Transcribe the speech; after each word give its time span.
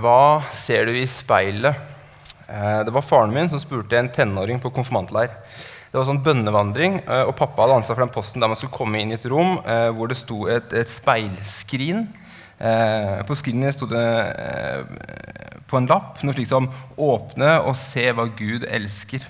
Hva 0.00 0.40
ser 0.56 0.86
du 0.88 0.94
i 0.96 1.06
speilet? 1.08 1.76
Eh, 2.48 2.80
det 2.86 2.92
var 2.94 3.04
faren 3.04 3.34
min 3.34 3.50
som 3.50 3.60
spurte 3.60 3.98
en 3.98 4.08
tenåring 4.08 4.60
på 4.62 4.70
konfirmantleir. 4.72 5.32
Det 5.90 5.98
var 5.98 6.06
sånn 6.08 6.22
bønnevandring, 6.24 7.00
eh, 7.02 7.24
og 7.26 7.34
Pappa 7.36 7.66
hadde 7.66 7.80
ansvar 7.80 7.98
for 7.98 8.04
den 8.06 8.14
posten 8.14 8.40
der 8.40 8.48
man 8.48 8.56
skulle 8.56 8.72
komme 8.72 9.00
inn 9.00 9.10
i 9.12 9.18
et 9.18 9.26
rom 9.28 9.58
eh, 9.60 9.88
hvor 9.92 10.08
det 10.08 10.16
sto 10.16 10.46
et, 10.48 10.72
et 10.72 10.88
speilskrin. 10.90 12.06
På 12.60 13.32
skrinet 13.40 13.72
sto 13.72 13.86
det 13.88 14.02
på 15.64 15.78
en 15.78 15.86
lapp 15.88 16.18
noe 16.20 16.36
slikt 16.36 16.50
som 16.50 16.66
'Åpne 16.92 17.54
og 17.64 17.72
se 17.72 18.04
hva 18.12 18.26
Gud 18.36 18.66
elsker'. 18.68 19.24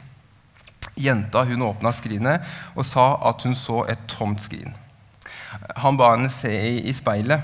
Jenta 0.99 1.45
hun 1.47 1.63
åpna 1.63 1.93
skrinet 1.95 2.43
og 2.75 2.83
sa 2.83 3.21
at 3.31 3.47
hun 3.47 3.55
så 3.55 3.85
et 3.87 4.03
tomt 4.11 4.43
skrin. 4.43 4.75
Han 5.79 5.95
ba 5.95 6.11
henne 6.17 6.33
se 6.35 6.51
i, 6.51 6.83
i 6.91 6.93
speilet. 6.93 7.39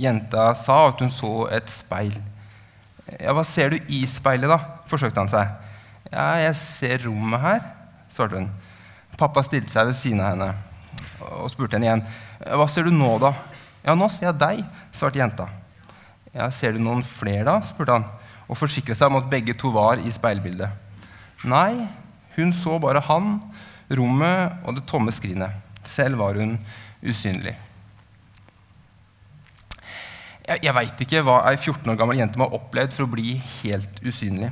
Jenta 0.00 0.54
sa 0.56 0.86
at 0.88 1.04
hun 1.04 1.12
så 1.12 1.34
et 1.52 1.68
speil. 1.68 2.16
Ja, 3.18 3.34
hva 3.34 3.42
ser 3.46 3.72
du 3.74 3.78
i 3.90 4.04
speilet, 4.08 4.50
da? 4.50 4.58
forsøkte 4.90 5.22
han 5.22 5.30
seg. 5.30 5.54
Ja, 6.10 6.26
jeg 6.42 6.56
ser 6.58 7.04
rommet 7.06 7.42
her, 7.42 7.64
svarte 8.12 8.38
hun. 8.38 8.50
Pappa 9.20 9.42
stilte 9.44 9.72
seg 9.72 9.90
ved 9.90 9.98
siden 9.98 10.22
av 10.22 10.32
henne 10.32 10.50
og 11.36 11.50
spurte 11.52 11.76
henne 11.76 11.86
igjen. 11.88 12.04
Hva 12.56 12.66
ser 12.70 12.86
du 12.86 12.94
nå, 12.94 13.10
da? 13.22 13.34
Ja, 13.84 13.94
nå 13.96 14.08
ser 14.12 14.30
jeg 14.30 14.40
deg, 14.40 14.62
svarte 14.96 15.20
jenta. 15.20 15.48
Ja, 16.34 16.46
Ser 16.54 16.76
du 16.76 16.82
noen 16.82 17.02
flere, 17.06 17.44
da? 17.48 17.58
spurte 17.66 17.96
han, 17.96 18.06
og 18.46 18.58
forsikret 18.58 18.98
seg 18.98 19.10
om 19.10 19.18
at 19.18 19.30
begge 19.30 19.54
to 19.58 19.72
var 19.74 19.98
i 20.02 20.12
speilbildet. 20.14 20.70
Nei, 21.50 21.88
hun 22.36 22.52
så 22.54 22.78
bare 22.82 23.02
han, 23.08 23.38
rommet 23.90 24.62
og 24.64 24.76
det 24.78 24.86
tomme 24.90 25.12
skrinet. 25.14 25.56
Selv 25.86 26.20
var 26.22 26.38
hun 26.38 26.58
usynlig. 27.02 27.56
Jeg, 30.50 30.64
jeg 30.66 30.74
veit 30.74 31.02
ikke 31.04 31.20
hva 31.22 31.36
ei 31.46 31.54
14 31.54 31.92
år 31.92 31.98
gammel 32.00 32.18
jente 32.18 32.40
må 32.40 32.48
ha 32.48 32.58
opplevd 32.58 32.94
for 32.96 33.06
å 33.06 33.12
bli 33.12 33.36
helt 33.60 34.00
usynlig. 34.02 34.50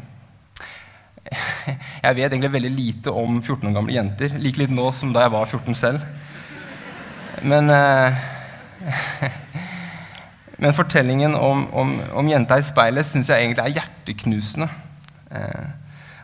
Jeg 1.28 2.16
vet 2.16 2.30
egentlig 2.30 2.52
veldig 2.54 2.70
lite 2.70 3.12
om 3.12 3.40
14 3.40 3.66
år 3.68 3.74
gamle 3.74 3.96
jenter. 3.96 4.36
Like 4.38 4.62
litt 4.62 4.72
nå 4.72 4.86
som 4.94 5.10
da 5.12 5.26
jeg 5.26 5.34
var 5.34 5.50
14 5.50 5.74
selv. 5.76 6.04
Men, 7.42 7.68
eh, 7.74 8.22
men 10.62 10.76
fortellingen 10.78 11.34
om, 11.34 11.66
om, 11.74 11.92
om, 12.22 12.30
jenta 12.30 12.60
i 12.62 12.64
speilet 12.66 13.06
syns 13.06 13.28
jeg 13.32 13.48
egentlig 13.48 13.66
er 13.66 13.76
hjerteknusende. 13.80 14.70
Eh, 15.34 15.68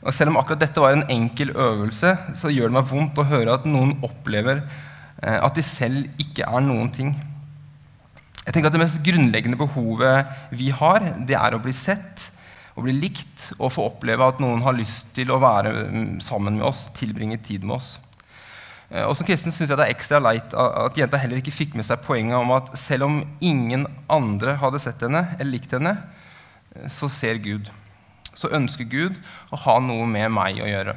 og 0.07 0.15
selv 0.15 0.33
om 0.33 0.39
akkurat 0.39 0.63
dette 0.63 0.87
var 0.87 0.95
en 0.95 1.07
enkel 1.11 1.51
øvelse, 1.51 2.15
så 2.39 2.55
gjør 2.55 2.71
det 2.71 2.79
meg 2.79 2.91
vondt 2.95 3.19
å 3.19 3.27
høre 3.27 3.59
at 3.59 3.67
noen 3.67 3.97
opplever 4.07 4.63
eh, 4.63 5.39
at 5.41 5.59
de 5.59 5.67
selv 5.67 6.23
ikke 6.23 6.47
er 6.47 6.63
noen 6.63 6.95
ting. 6.95 7.17
Jeg 8.45 8.53
tenker 8.53 8.69
at 8.69 8.77
Det 8.77 8.83
mest 8.83 9.03
grunnleggende 9.05 9.59
behovet 9.59 10.33
vi 10.53 10.71
har, 10.75 11.05
det 11.25 11.37
er 11.39 11.57
å 11.57 11.63
bli 11.63 11.73
sett 11.77 12.31
og 12.75 12.87
bli 12.87 12.95
likt 12.97 13.53
og 13.59 13.71
få 13.73 13.87
oppleve 13.89 14.27
at 14.27 14.41
noen 14.43 14.65
har 14.65 14.75
lyst 14.77 15.07
til 15.15 15.31
å 15.31 15.39
være 15.43 15.73
mm, 15.87 16.09
sammen 16.25 16.59
med 16.59 16.67
oss, 16.67 16.89
tilbringe 16.97 17.39
tid 17.39 17.63
med 17.65 17.77
oss. 17.79 17.95
Eh, 18.91 19.05
og 19.07 19.15
Som 19.17 19.29
kristen 19.29 19.55
syns 19.55 19.71
jeg 19.71 19.79
det 19.79 19.87
er 19.87 19.95
ekstra 19.95 20.21
leit 20.23 20.57
at 20.59 20.99
jenta 20.99 21.21
heller 21.21 21.41
ikke 21.41 21.55
fikk 21.55 21.77
med 21.79 21.87
seg 21.87 22.03
poenget 22.05 22.37
om 22.37 22.51
at 22.57 22.73
selv 22.79 23.07
om 23.07 23.21
ingen 23.41 23.87
andre 24.11 24.57
hadde 24.61 24.83
sett 24.83 25.07
henne 25.07 25.23
eller 25.39 25.53
likt 25.55 25.73
henne, 25.77 25.97
eh, 26.75 26.91
så 26.93 27.09
ser 27.09 27.41
Gud. 27.45 27.71
Så 28.35 28.51
ønsker 28.51 28.91
Gud 28.91 29.21
å 29.55 29.61
ha 29.65 29.79
noe 29.81 30.09
med 30.11 30.33
meg 30.35 30.59
å 30.59 30.69
gjøre. 30.69 30.97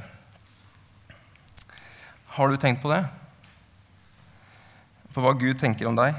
Har 2.38 2.50
du 2.50 2.58
tenkt 2.62 2.82
på 2.82 2.90
det? 2.90 3.04
På 5.14 5.22
hva 5.26 5.38
Gud 5.38 5.62
tenker 5.62 5.90
om 5.90 5.98
deg? 5.98 6.18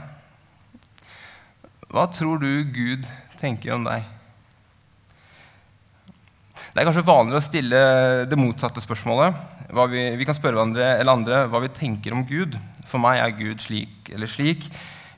Hva 1.89 2.05
tror 2.12 2.36
du 2.42 2.50
Gud 2.69 3.06
tenker 3.41 3.72
om 3.72 3.86
deg? 3.86 4.05
Det 6.75 6.83
er 6.83 6.84
kanskje 6.84 7.06
vanligere 7.06 7.41
å 7.41 7.47
stille 7.47 7.78
det 8.28 8.36
motsatte 8.36 8.83
spørsmålet. 8.84 9.39
Vi, 9.89 10.03
vi, 10.20 10.27
kan 10.28 10.36
spørre 10.36 10.58
hverandre 10.58 10.91
eller 10.98 11.14
andre 11.14 11.39
hva 11.48 11.62
vi 11.64 11.70
tenker 11.72 12.12
om 12.12 12.27
Gud. 12.28 12.58
For 12.85 13.01
meg 13.01 13.23
er 13.23 13.33
Gud 13.39 13.64
slik 13.64 14.11
eller 14.13 14.29
slik. 14.29 14.67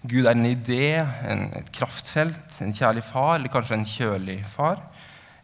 Gud 0.06 0.28
er 0.28 0.36
en 0.36 0.46
idé, 0.46 1.00
en, 1.26 1.42
et 1.58 1.72
kraftfelt, 1.74 2.54
en 2.62 2.70
kjærlig 2.76 3.02
far 3.08 3.34
eller 3.40 3.50
kanskje 3.52 3.76
en 3.80 3.90
kjølig 3.96 4.38
far. 4.54 4.78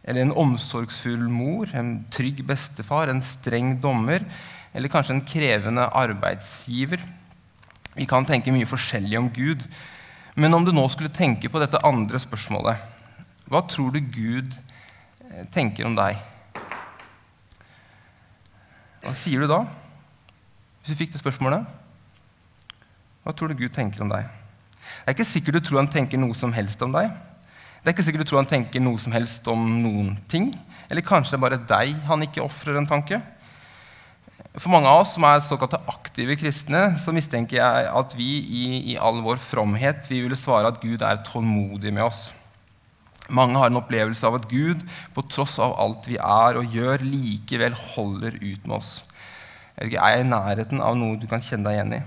Eller 0.07 0.23
en 0.23 0.33
omsorgsfull 0.45 1.27
mor, 1.27 1.67
en 1.75 2.05
trygg 2.13 2.39
bestefar, 2.47 3.11
en 3.11 3.19
streng 3.19 3.75
dommer. 3.83 4.23
Eller 4.71 4.95
kanskje 4.95 5.17
en 5.17 5.27
krevende 5.27 5.91
arbeidsgiver. 5.91 7.03
Vi 7.99 8.07
kan 8.07 8.23
tenke 8.23 8.55
mye 8.55 8.69
forskjellig 8.69 9.19
om 9.19 9.27
Gud. 9.35 9.67
Men 10.37 10.53
om 10.53 10.65
du 10.65 10.69
nå 10.69 10.83
skulle 10.93 11.09
tenke 11.09 11.49
på 11.49 11.57
dette 11.57 11.79
andre 11.81 12.19
spørsmålet, 12.21 12.77
hva 13.49 13.61
tror 13.65 13.89
du 13.95 13.97
Gud 14.01 14.51
eh, 14.53 15.47
tenker 15.49 15.87
om 15.87 15.95
deg? 15.97 16.19
Hva 19.01 19.13
sier 19.17 19.41
du 19.41 19.49
da? 19.49 19.63
Hvis 20.77 20.91
du 20.93 20.99
fikk 20.99 21.15
det 21.15 21.23
spørsmålet? 21.23 21.65
Hva 23.25 23.33
tror 23.33 23.49
du 23.49 23.57
Gud 23.57 23.73
tenker 23.73 24.05
om 24.05 24.13
deg? 24.13 24.29
Det 24.77 25.09
er 25.09 25.17
ikke 25.17 25.25
sikkert 25.25 25.57
du 25.57 25.65
tror 25.65 25.81
han 25.81 25.89
tenker 25.89 26.21
noe 26.21 26.37
som 26.37 26.53
helst 26.53 26.85
om 26.85 26.93
deg. 26.93 27.09
Det 27.81 27.89
er 27.89 27.95
ikke 27.95 28.05
sikkert 28.05 28.27
du 28.27 28.29
tror 28.29 28.43
han 28.43 28.51
tenker 28.51 28.83
noe 28.83 29.01
som 29.01 29.15
helst 29.17 29.49
om 29.49 29.65
noen 29.81 30.13
ting. 30.29 30.51
Eller 30.85 31.05
kanskje 31.07 31.33
det 31.33 31.39
er 31.39 31.45
bare 31.47 31.61
deg 31.73 31.97
han 32.11 32.27
ikke 32.27 32.45
ofrer 32.45 32.77
en 32.77 32.89
tanke. 32.89 33.23
For 34.57 34.73
mange 34.73 34.89
av 34.89 35.03
oss 35.03 35.13
som 35.13 35.25
er 35.27 35.43
såkalte 35.45 35.77
aktive 35.91 36.33
kristne, 36.39 36.95
så 36.97 37.13
mistenker 37.13 37.59
jeg 37.59 37.89
at 37.93 38.13
vi 38.17 38.29
i, 38.41 38.63
i 38.93 38.97
all 38.97 39.19
vår 39.21 39.37
fromhet 39.37 40.07
vi 40.09 40.23
ville 40.23 40.37
svare 40.37 40.71
at 40.71 40.79
Gud 40.81 41.03
er 41.05 41.21
tålmodig 41.27 41.91
med 41.93 42.07
oss. 42.07 42.31
Mange 43.29 43.59
har 43.59 43.69
en 43.69 43.77
opplevelse 43.77 44.25
av 44.25 44.39
at 44.39 44.47
Gud, 44.49 44.81
på 45.13 45.23
tross 45.29 45.57
av 45.61 45.75
alt 45.77 46.07
vi 46.09 46.17
er 46.17 46.57
og 46.57 46.73
gjør, 46.73 47.03
likevel 47.05 47.75
holder 47.93 48.39
ut 48.39 48.65
med 48.65 48.77
oss. 48.79 48.91
Jeg 49.77 49.93
er 49.93 50.15
jeg 50.15 50.23
i 50.23 50.29
nærheten 50.31 50.81
av 50.81 50.97
noe 50.97 51.19
du 51.21 51.27
kan 51.29 51.43
kjenne 51.43 51.67
deg 51.67 51.77
igjen 51.77 51.97
i? 51.99 52.01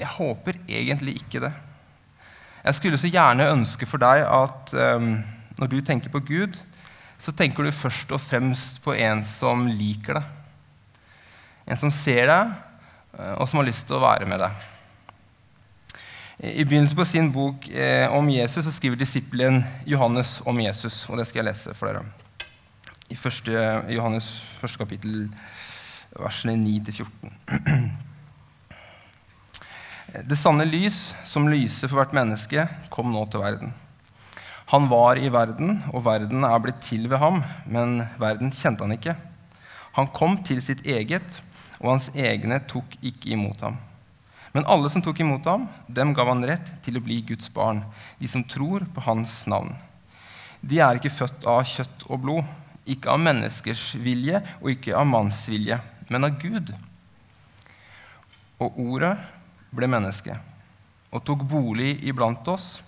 Jeg 0.00 0.10
håper 0.16 0.58
egentlig 0.66 1.20
ikke 1.20 1.44
det. 1.44 1.52
Jeg 2.64 2.78
skulle 2.80 2.98
så 2.98 3.10
gjerne 3.12 3.46
ønske 3.52 3.86
for 3.86 4.02
deg 4.02 4.24
at 4.26 4.74
um, 4.74 5.20
når 5.60 5.70
du 5.70 5.78
tenker 5.86 6.10
på 6.10 6.24
Gud, 6.32 6.58
så 7.22 7.30
tenker 7.34 7.62
du 7.62 7.70
først 7.74 8.10
og 8.10 8.22
fremst 8.22 8.82
på 8.82 8.96
en 8.98 9.22
som 9.26 9.68
liker 9.70 10.18
deg 10.18 10.34
en 11.68 11.80
som 11.80 11.92
ser 11.92 12.26
deg, 12.30 12.52
eh, 13.18 13.34
og 13.36 13.48
som 13.48 13.60
har 13.60 13.68
lyst 13.68 13.86
til 13.88 13.98
å 13.98 14.04
være 14.04 14.28
med 14.28 14.40
deg. 14.40 14.66
I 16.38 16.62
begynnelsen 16.62 16.96
på 16.98 17.06
sin 17.08 17.32
bok 17.34 17.66
eh, 17.68 18.06
om 18.14 18.28
Jesus 18.30 18.62
så 18.64 18.72
skriver 18.72 19.00
disippelen 19.00 19.64
Johannes 19.90 20.36
om 20.46 20.60
Jesus. 20.62 21.02
og 21.10 21.18
Det 21.18 21.26
skal 21.26 21.42
jeg 21.42 21.48
lese 21.50 21.74
for 21.74 21.90
dere. 21.90 22.04
I 23.10 23.16
1. 23.16 23.48
Johannes 23.96 24.28
1. 24.62 24.76
kapittel, 24.78 25.26
versene 26.14 26.54
9-14. 26.60 27.32
Det 30.28 30.38
sanne 30.40 30.64
lys, 30.64 31.10
som 31.28 31.50
lyser 31.50 31.90
for 31.90 32.00
hvert 32.00 32.14
menneske, 32.16 32.64
kom 32.88 33.10
nå 33.12 33.26
til 33.28 33.42
verden. 33.42 33.74
Han 34.72 34.86
var 34.88 35.18
i 35.20 35.28
verden, 35.32 35.82
og 35.92 36.06
verden 36.06 36.46
er 36.48 36.62
blitt 36.64 36.80
til 36.84 37.10
ved 37.10 37.20
ham, 37.20 37.42
men 37.68 38.06
verden 38.20 38.52
kjente 38.54 38.86
han 38.86 38.94
ikke. 38.94 39.14
Han 39.98 40.08
kom 40.14 40.38
til 40.46 40.62
sitt 40.64 40.86
eget, 40.86 41.42
og 41.78 41.92
hans 41.92 42.08
egne 42.14 42.60
tok 42.70 42.96
ikke 43.00 43.32
imot 43.34 43.62
ham. 43.66 43.78
Men 44.54 44.66
alle 44.70 44.90
som 44.90 45.02
tok 45.04 45.20
imot 45.22 45.46
ham, 45.46 45.66
dem 45.86 46.14
gav 46.16 46.30
han 46.30 46.44
rett 46.48 46.72
til 46.84 46.98
å 46.98 47.04
bli 47.04 47.20
Guds 47.28 47.50
barn, 47.54 47.84
de 48.18 48.30
som 48.30 48.42
tror 48.42 48.86
på 48.94 49.04
hans 49.06 49.44
navn. 49.50 49.74
De 50.60 50.80
er 50.82 50.98
ikke 50.98 51.12
født 51.14 51.46
av 51.46 51.62
kjøtt 51.68 52.06
og 52.08 52.22
blod, 52.24 52.48
ikke 52.88 53.12
av 53.12 53.20
menneskers 53.20 53.92
vilje 54.00 54.40
og 54.62 54.72
ikke 54.72 54.96
av 54.96 55.06
manns 55.06 55.44
vilje, 55.50 55.76
men 56.08 56.26
av 56.26 56.38
Gud. 56.40 56.72
Og 58.58 58.80
ordet 58.88 59.14
ble 59.70 59.90
menneske 59.90 60.34
og 61.12 61.22
tok 61.24 61.44
bolig 61.48 61.94
iblant 62.08 62.48
oss, 62.50 62.80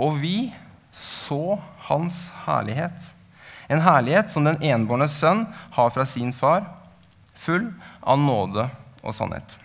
og 0.00 0.20
vi 0.20 0.52
så 0.92 1.58
hans 1.88 2.26
herlighet. 2.46 2.96
En 3.68 3.82
herlighet 3.82 4.30
som 4.32 4.46
den 4.46 4.60
enbårne 4.64 5.08
sønn 5.10 5.44
har 5.74 5.92
fra 5.92 6.06
sin 6.08 6.32
far, 6.36 6.64
full 7.46 7.70
av 8.02 8.20
nåde 8.20 8.66
og 9.06 9.14
sannhet. 9.16 9.56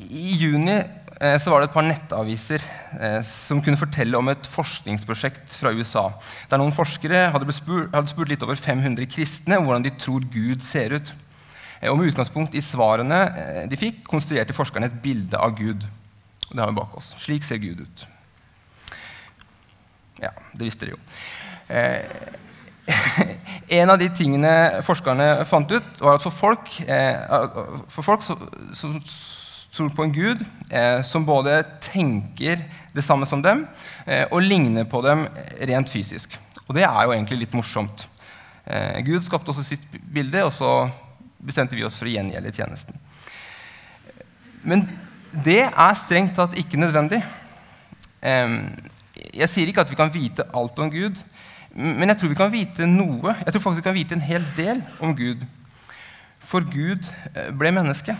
I 0.00 0.34
juni 0.40 0.78
eh, 1.20 1.36
så 1.42 1.52
var 1.52 1.60
det 1.60 1.68
et 1.68 1.74
par 1.74 1.86
nettaviser 1.86 2.62
eh, 2.96 3.18
som 3.26 3.60
kunne 3.62 3.78
fortelle 3.80 4.16
om 4.18 4.30
et 4.32 4.48
forskningsprosjekt 4.48 5.56
fra 5.60 5.72
USA. 5.76 6.06
Der 6.50 6.60
noen 6.60 6.74
forskere 6.74 7.26
hadde 7.34 7.54
spurt, 7.54 7.90
hadde 7.92 8.12
spurt 8.12 8.32
litt 8.32 8.46
over 8.46 8.58
500 8.58 9.10
kristne 9.12 9.60
hvordan 9.60 9.84
de 9.84 9.92
tror 10.00 10.24
Gud 10.32 10.64
ser 10.64 10.96
ut. 10.96 11.12
Eh, 11.80 11.90
og 11.90 11.98
Med 11.98 12.12
utgangspunkt 12.12 12.56
i 12.56 12.64
svarene 12.64 13.20
eh, 13.42 13.66
de 13.70 13.80
fikk, 13.80 14.04
konstruerte 14.08 14.56
forskerne 14.56 14.88
et 14.90 15.02
bilde 15.04 15.38
av 15.38 15.56
Gud. 15.58 15.84
Og 16.48 16.56
det 16.56 16.64
har 16.64 16.72
vi 16.72 16.80
bak 16.80 16.96
oss. 16.98 17.12
Slik 17.20 17.46
ser 17.46 17.60
Gud 17.62 17.84
ut. 17.84 18.08
Ja, 20.20 20.32
det 20.52 20.66
visste 20.66 20.84
dere 20.84 20.96
jo. 20.96 21.04
Eh, 21.70 22.02
en 23.68 23.90
av 23.90 23.98
de 24.00 24.08
tingene 24.14 24.52
forskerne 24.82 25.44
fant 25.46 25.70
ut, 25.70 25.90
var 26.02 26.18
at 26.18 26.24
for 26.24 26.34
folk, 26.34 26.72
eh, 26.82 27.36
for 27.92 28.06
folk 28.06 28.24
som 28.26 28.96
tror 29.70 29.92
på 29.94 30.02
en 30.02 30.14
gud 30.14 30.40
eh, 30.74 30.98
som 31.06 31.26
både 31.26 31.60
tenker 31.84 32.64
det 32.90 33.04
samme 33.06 33.28
som 33.30 33.42
dem 33.42 33.68
og 34.34 34.40
ligner 34.42 34.88
på 34.90 34.98
dem 35.04 35.28
rent 35.70 35.92
fysisk. 35.92 36.34
Og 36.66 36.74
det 36.74 36.82
er 36.82 37.04
jo 37.04 37.12
egentlig 37.14 37.44
litt 37.44 37.54
morsomt. 37.54 38.08
Gud 39.06 39.22
skapte 39.22 39.52
også 39.52 39.62
sitt 39.66 39.84
bilde, 40.10 40.42
og 40.42 40.50
så 40.54 40.88
bestemte 41.38 41.78
vi 41.78 41.84
oss 41.86 41.94
for 41.98 42.10
å 42.10 42.12
gjengjelde 42.12 42.52
tjenesten. 42.54 42.98
Men 44.66 44.82
det 45.46 45.62
er 45.68 45.98
strengt 45.98 46.34
tatt 46.38 46.58
ikke 46.58 46.78
nødvendig. 46.78 47.22
Jeg 48.20 49.50
sier 49.50 49.70
ikke 49.70 49.86
at 49.86 49.90
vi 49.94 49.98
kan 49.98 50.12
vite 50.14 50.46
alt 50.54 50.82
om 50.82 50.90
Gud, 50.92 51.18
men 51.74 52.10
jeg 52.10 52.18
tror 52.18 52.32
vi 52.32 52.38
kan 52.38 52.52
vite 52.52 52.86
noe. 52.88 53.34
Jeg 53.44 53.54
tror 53.54 53.62
faktisk 53.62 53.84
vi 53.84 53.88
kan 53.88 53.96
vite 53.96 54.16
en 54.16 54.26
hel 54.26 54.44
del 54.56 54.82
om 55.02 55.14
Gud. 55.16 55.44
For 56.42 56.66
Gud 56.66 57.06
eh, 57.34 57.50
ble 57.54 57.70
menneske. 57.74 58.16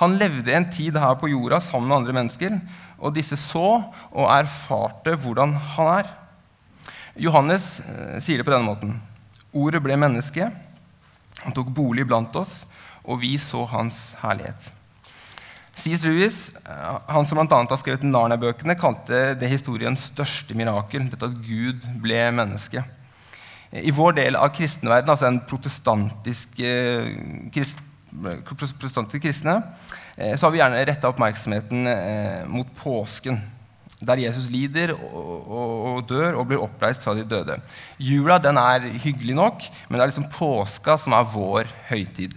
Han 0.00 0.16
levde 0.18 0.54
en 0.56 0.66
tid 0.72 0.96
her 0.98 1.14
på 1.20 1.30
jorda 1.30 1.60
sammen 1.62 1.90
med 1.90 1.98
andre 2.00 2.16
mennesker, 2.16 2.56
og 2.98 3.14
disse 3.14 3.36
så 3.38 3.82
og 4.10 4.30
erfarte 4.32 5.14
hvordan 5.20 5.54
han 5.76 5.92
er. 6.00 6.12
Johannes 7.20 7.80
eh, 7.84 8.18
sier 8.22 8.40
det 8.40 8.48
på 8.48 8.54
denne 8.54 8.66
måten. 8.66 8.96
Ordet 9.52 9.82
ble 9.84 9.98
menneske, 10.00 10.48
han 11.42 11.56
tok 11.56 11.68
bolig 11.74 12.06
blant 12.08 12.34
oss, 12.40 12.62
og 13.04 13.20
vi 13.20 13.34
så 13.42 13.66
hans 13.68 14.12
herlighet. 14.22 14.70
C.S. 15.74 16.04
Lewis, 16.04 16.52
eh, 16.68 16.96
han 17.08 17.26
som 17.26 17.40
bl.a. 17.40 17.60
har 17.64 17.80
skrevet 17.80 18.04
Narnia-bøkene, 18.06 18.76
kalte 18.78 19.32
det 19.40 19.50
historiens 19.50 20.10
største 20.12 20.56
mirakel, 20.58 21.08
dette 21.10 21.30
at 21.30 21.38
Gud 21.46 21.86
ble 22.02 22.26
menneske. 22.36 22.84
I 23.72 23.92
vår 23.94 24.18
del 24.18 24.36
av 24.36 24.52
kristenverden, 24.52 25.08
altså 25.14 25.30
den 25.30 25.40
protestantiske, 25.48 26.74
krist, 27.54 27.80
protestantiske 28.44 29.22
kristne, 29.24 29.56
eh, 30.18 30.36
så 30.36 30.46
har 30.46 30.52
vi 30.52 30.60
gjerne 30.60 30.84
retta 30.84 31.08
oppmerksomheten 31.08 31.88
eh, 31.88 32.44
mot 32.52 32.68
påsken, 32.76 33.40
der 34.02 34.20
Jesus 34.20 34.50
lider 34.50 34.92
og, 34.92 35.32
og, 35.40 35.74
og, 35.88 35.98
dør 36.10 36.40
og 36.40 36.48
blir 36.50 36.60
oppreist 36.60 37.04
fra 37.06 37.14
de 37.16 37.24
døde. 37.24 37.56
Jula 38.02 38.36
den 38.42 38.58
er 38.60 38.90
hyggelig 39.00 39.38
nok, 39.38 39.68
men 39.88 39.96
det 39.96 40.04
er 40.04 40.12
liksom 40.12 40.32
påska 40.34 40.98
som 41.00 41.16
er 41.16 41.28
vår 41.32 41.70
høytid. 41.88 42.34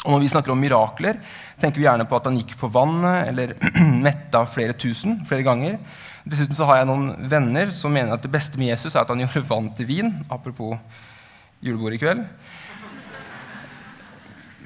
Og 0.00 0.14
når 0.14 0.22
vi 0.22 0.30
snakker 0.32 0.54
om 0.54 0.60
mirakler, 0.60 1.18
tenker 1.60 1.80
vi 1.80 1.84
gjerne 1.84 2.06
på 2.08 2.16
at 2.16 2.28
han 2.30 2.38
gikk 2.40 2.54
på 2.60 2.70
vannet 2.72 3.28
eller 3.28 3.52
metta 4.06 4.46
flere 4.48 4.72
tusen 4.72 5.18
flere 5.28 5.44
ganger. 5.44 5.76
Dessuten 6.24 6.56
så 6.56 6.68
har 6.68 6.80
jeg 6.80 6.88
noen 6.88 7.28
venner 7.28 7.72
som 7.74 7.92
mener 7.92 8.16
at 8.16 8.24
det 8.24 8.32
beste 8.32 8.60
med 8.60 8.72
Jesus 8.72 8.94
er 8.94 9.04
at 9.04 9.12
han 9.12 9.20
gjorde 9.20 9.44
vann 9.50 9.68
til 9.76 9.88
vin. 9.90 10.12
Apropos 10.32 10.78
julebord 11.60 11.96
i 11.96 12.00
kveld. 12.00 12.24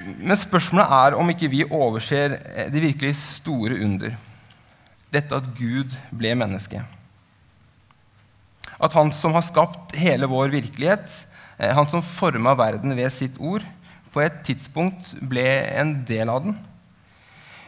Men 0.05 0.37
spørsmålet 0.37 0.95
er 1.01 1.19
om 1.19 1.31
ikke 1.31 1.51
vi 1.51 1.63
overser 1.65 2.37
det 2.71 2.83
virkelig 2.83 3.15
store 3.19 3.79
under. 3.83 4.15
Dette 5.11 5.35
at 5.35 5.47
Gud 5.57 5.95
ble 6.15 6.35
menneske. 6.37 6.83
At 8.75 8.95
han 8.95 9.11
som 9.15 9.35
har 9.35 9.43
skapt 9.47 9.95
hele 9.99 10.27
vår 10.29 10.51
virkelighet, 10.53 11.07
eh, 11.57 11.71
han 11.75 11.87
som 11.89 12.03
forma 12.03 12.53
verden 12.59 12.95
ved 12.95 13.11
sitt 13.13 13.39
ord, 13.39 13.63
på 14.15 14.23
et 14.23 14.39
tidspunkt 14.47 15.11
ble 15.19 15.43
en 15.75 15.97
del 16.07 16.31
av 16.31 16.45
den. 16.45 16.55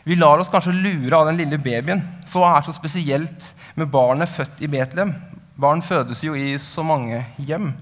Vi 0.08 0.16
lar 0.16 0.40
oss 0.40 0.48
kanskje 0.48 0.72
lure 0.72 1.18
av 1.18 1.28
den 1.28 1.42
lille 1.42 1.60
babyen. 1.60 2.00
For 2.32 2.40
hva 2.40 2.54
er 2.56 2.64
så 2.64 2.72
spesielt 2.76 3.50
med 3.76 3.92
barnet 3.92 4.32
født 4.32 4.62
i 4.64 4.70
Betlehem? 4.72 5.12
Barn 5.60 5.82
fødes 5.84 6.22
jo 6.24 6.38
i 6.38 6.54
så 6.62 6.86
mange 6.88 7.20
hjem. 7.44 7.74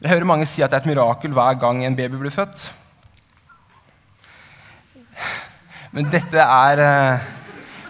Jeg 0.00 0.14
hører 0.14 0.28
mange 0.30 0.46
si 0.48 0.62
at 0.64 0.72
det 0.72 0.78
er 0.78 0.86
et 0.86 0.88
mirakel 0.94 1.34
hver 1.36 1.58
gang 1.60 1.82
en 1.84 1.96
baby 1.98 2.16
blir 2.22 2.32
født. 2.32 2.70
Men 5.92 6.08
dette 6.08 6.40
er, 6.40 6.80
eh, 6.80 7.28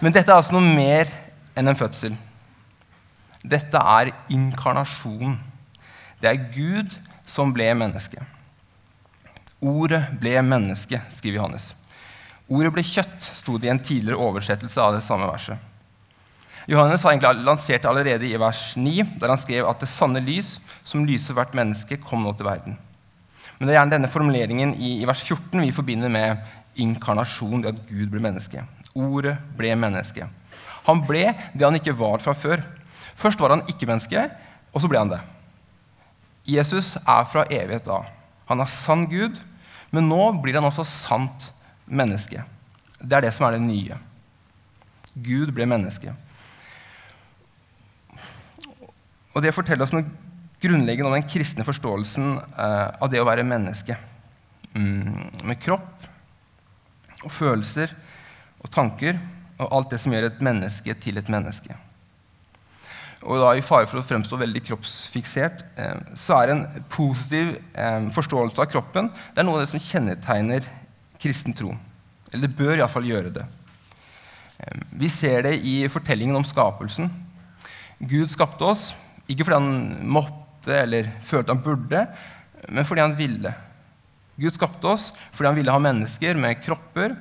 men 0.01 0.11
dette 0.11 0.27
er 0.27 0.41
altså 0.41 0.57
noe 0.57 0.75
mer 0.75 1.07
enn 1.55 1.71
en 1.71 1.79
fødsel. 1.79 2.17
Dette 3.47 3.79
er 3.79 4.11
inkarnasjon. 4.33 5.39
Det 6.19 6.29
er 6.29 6.45
Gud 6.51 6.97
som 7.25 7.53
ble 7.55 7.71
menneske. 7.77 8.19
Ordet 9.61 10.03
ble 10.21 10.39
menneske, 10.41 10.97
skriver 11.13 11.37
Johannes. 11.37 11.71
Ordet 12.51 12.71
ble 12.73 12.83
kjøtt, 12.85 13.27
sto 13.37 13.59
det 13.61 13.69
i 13.69 13.73
en 13.73 13.83
tidligere 13.83 14.19
oversettelse 14.19 14.81
av 14.81 14.95
det 14.97 15.03
samme 15.05 15.29
verset. 15.29 15.57
Johannes 16.69 17.03
har 17.03 17.13
egentlig 17.13 17.45
lansert 17.45 17.83
det 17.83 17.89
allerede 17.89 18.27
i 18.27 18.37
vers 18.41 18.71
9, 18.77 19.05
der 19.21 19.33
han 19.33 19.39
skrev 19.39 19.69
at 19.69 19.81
det 19.81 19.89
sanne 19.89 20.21
lys, 20.23 20.55
som 20.83 21.05
lyser 21.05 21.37
hvert 21.37 21.55
menneske, 21.57 21.99
kom 22.01 22.25
nå 22.25 22.33
til 22.37 22.49
verden. 22.49 22.77
Men 23.57 23.67
det 23.67 23.73
er 23.73 23.79
gjerne 23.79 23.95
denne 23.95 24.09
formuleringen 24.09 24.73
i, 24.77 24.95
i 25.01 25.07
vers 25.09 25.21
14 25.21 25.61
vi 25.61 25.73
forbinder 25.73 26.09
med 26.09 26.41
inkarnasjon, 26.81 27.61
det 27.61 27.75
at 27.75 27.81
Gud 27.89 28.09
ble 28.13 28.21
menneske. 28.23 28.63
Ordet 28.97 29.35
ble 29.57 29.75
menneske. 29.77 30.25
Han 30.87 31.03
ble 31.05 31.27
det 31.53 31.65
han 31.65 31.77
ikke 31.77 31.95
var 31.97 32.23
fra 32.23 32.33
før. 32.33 32.63
Først 33.17 33.41
var 33.41 33.53
han 33.53 33.65
ikke-menneske, 33.69 34.25
og 34.73 34.81
så 34.81 34.89
ble 34.89 35.01
han 35.01 35.13
det. 35.13 35.21
Jesus 36.49 36.95
er 37.01 37.27
fra 37.29 37.45
evighet 37.53 37.89
av. 37.93 38.09
Han 38.49 38.63
er 38.63 38.71
sann 38.71 39.05
Gud, 39.11 39.37
men 39.91 40.07
nå 40.07 40.21
blir 40.43 40.57
han 40.57 40.67
også 40.67 40.85
sant 40.87 41.51
menneske. 41.85 42.43
Det 43.01 43.17
er 43.17 43.25
det 43.25 43.33
som 43.35 43.47
er 43.47 43.57
det 43.57 43.63
nye. 43.65 43.97
Gud 45.13 45.51
ble 45.55 45.67
menneske. 45.67 46.13
Og 49.31 49.41
Det 49.43 49.53
forteller 49.55 49.83
oss 49.85 49.93
noe 49.95 50.07
grunnleggende 50.61 51.09
om 51.09 51.17
den 51.17 51.27
kristne 51.27 51.65
forståelsen 51.67 52.33
eh, 52.37 52.87
av 53.01 53.11
det 53.11 53.21
å 53.21 53.27
være 53.27 53.47
menneske. 53.47 53.97
Mm, 54.75 55.31
med 55.47 55.59
kropp 55.59 56.07
og 57.25 57.31
følelser 57.33 57.91
og 58.61 58.71
tanker 58.71 59.17
og 59.57 59.67
alt 59.67 59.91
det 59.93 59.99
som 60.01 60.13
gjør 60.13 60.29
et 60.29 60.43
menneske 60.43 60.95
til 61.03 61.19
et 61.19 61.31
menneske 61.31 61.75
og 63.21 63.37
da 63.37 63.51
i 63.53 63.63
fare 63.63 63.85
for 63.89 64.01
å 64.01 64.05
fremstå 64.05 64.37
veldig 64.41 64.63
kroppsfiksert, 64.65 65.63
eh, 65.77 65.97
så 66.17 66.39
er 66.39 66.53
en 66.53 66.63
positiv 66.89 67.53
eh, 67.77 68.07
forståelse 68.15 68.61
av 68.63 68.69
kroppen 68.71 69.11
det 69.11 69.43
er 69.43 69.45
noe 69.45 69.59
av 69.59 69.65
det 69.65 69.71
som 69.73 69.83
kjennetegner 69.83 70.65
kristen 71.21 71.53
tro. 71.57 71.75
Eller 72.31 72.47
det 72.47 72.57
bør 72.57 72.79
iallfall 72.79 73.05
gjøre 73.05 73.33
det. 73.35 73.45
Eh, 74.57 74.81
vi 75.03 75.11
ser 75.13 75.45
det 75.45 75.59
i 75.61 75.75
fortellingen 75.91 76.39
om 76.39 76.47
skapelsen. 76.47 77.11
Gud 78.01 78.33
skapte 78.33 78.65
oss 78.65 78.89
ikke 79.29 79.45
fordi 79.45 79.59
han 79.59 80.11
måtte 80.17 80.81
eller 80.81 81.13
følte 81.25 81.53
han 81.53 81.63
burde, 81.63 82.05
men 82.73 82.87
fordi 82.87 83.05
han 83.05 83.17
ville. 83.17 83.53
Gud 84.41 84.57
skapte 84.57 84.89
oss 84.89 85.11
fordi 85.29 85.51
han 85.51 85.59
ville 85.61 85.73
ha 85.73 85.81
mennesker 85.81 86.37
med 86.41 86.63
kropper 86.65 87.13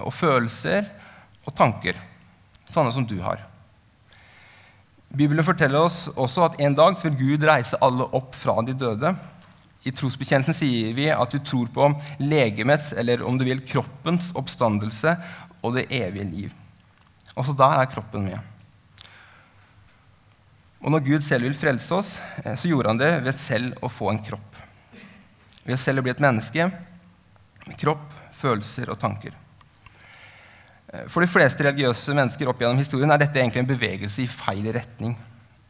og 0.00 0.12
følelser 0.16 0.88
og 1.44 1.52
tanker, 1.56 1.98
sånne 2.72 2.92
som 2.96 3.04
du 3.04 3.18
har. 3.20 3.44
Bibelen 5.14 5.46
forteller 5.46 5.84
oss 5.86 6.08
også 6.18 6.48
at 6.48 6.58
en 6.62 6.74
dag 6.74 6.96
vil 7.02 7.14
Gud 7.18 7.46
reise 7.46 7.78
alle 7.84 8.06
opp 8.18 8.34
fra 8.34 8.56
de 8.66 8.74
døde. 8.74 9.12
I 9.84 9.92
trosbekjennelsen 9.94 10.56
sier 10.56 10.94
vi 10.96 11.10
at 11.12 11.36
vi 11.36 11.42
tror 11.44 11.68
på 11.70 11.90
legemets, 12.24 12.90
eller 12.96 13.22
om 13.26 13.38
du 13.38 13.44
vil 13.46 13.62
kroppens, 13.68 14.32
oppstandelse 14.34 15.14
og 15.62 15.76
det 15.76 15.86
evige 15.92 16.26
liv. 16.26 16.56
Også 17.36 17.54
der 17.58 17.82
er 17.82 17.90
kroppen 17.92 18.26
med. 18.26 18.50
Og 20.84 20.92
når 20.92 21.04
Gud 21.06 21.24
selv 21.24 21.46
vil 21.46 21.56
frelse 21.56 21.94
oss, 21.96 22.10
eh, 22.44 22.56
så 22.56 22.68
gjorde 22.68 22.90
han 22.92 23.00
det 23.00 23.12
ved 23.24 23.38
selv 23.38 23.78
å 23.84 23.92
få 23.92 24.10
en 24.10 24.20
kropp. 24.24 24.60
Ved 25.64 25.80
selv 25.80 26.02
å 26.02 26.04
bli 26.04 26.12
et 26.12 26.20
menneske 26.20 26.66
med 27.64 27.78
kropp, 27.80 28.10
følelser 28.36 28.90
og 28.92 29.00
tanker. 29.00 29.43
Eh, 30.94 31.06
for 31.10 31.24
de 31.24 31.30
fleste 31.30 31.64
religiøse 31.66 32.14
mennesker 32.16 32.50
opp 32.50 32.62
gjennom 32.62 32.80
historien 32.80 33.12
er 33.14 33.22
dette 33.22 33.40
egentlig 33.40 33.64
en 33.64 33.72
bevegelse 33.72 34.24
i 34.24 34.30
feil 34.30 34.66
retning. 34.74 35.16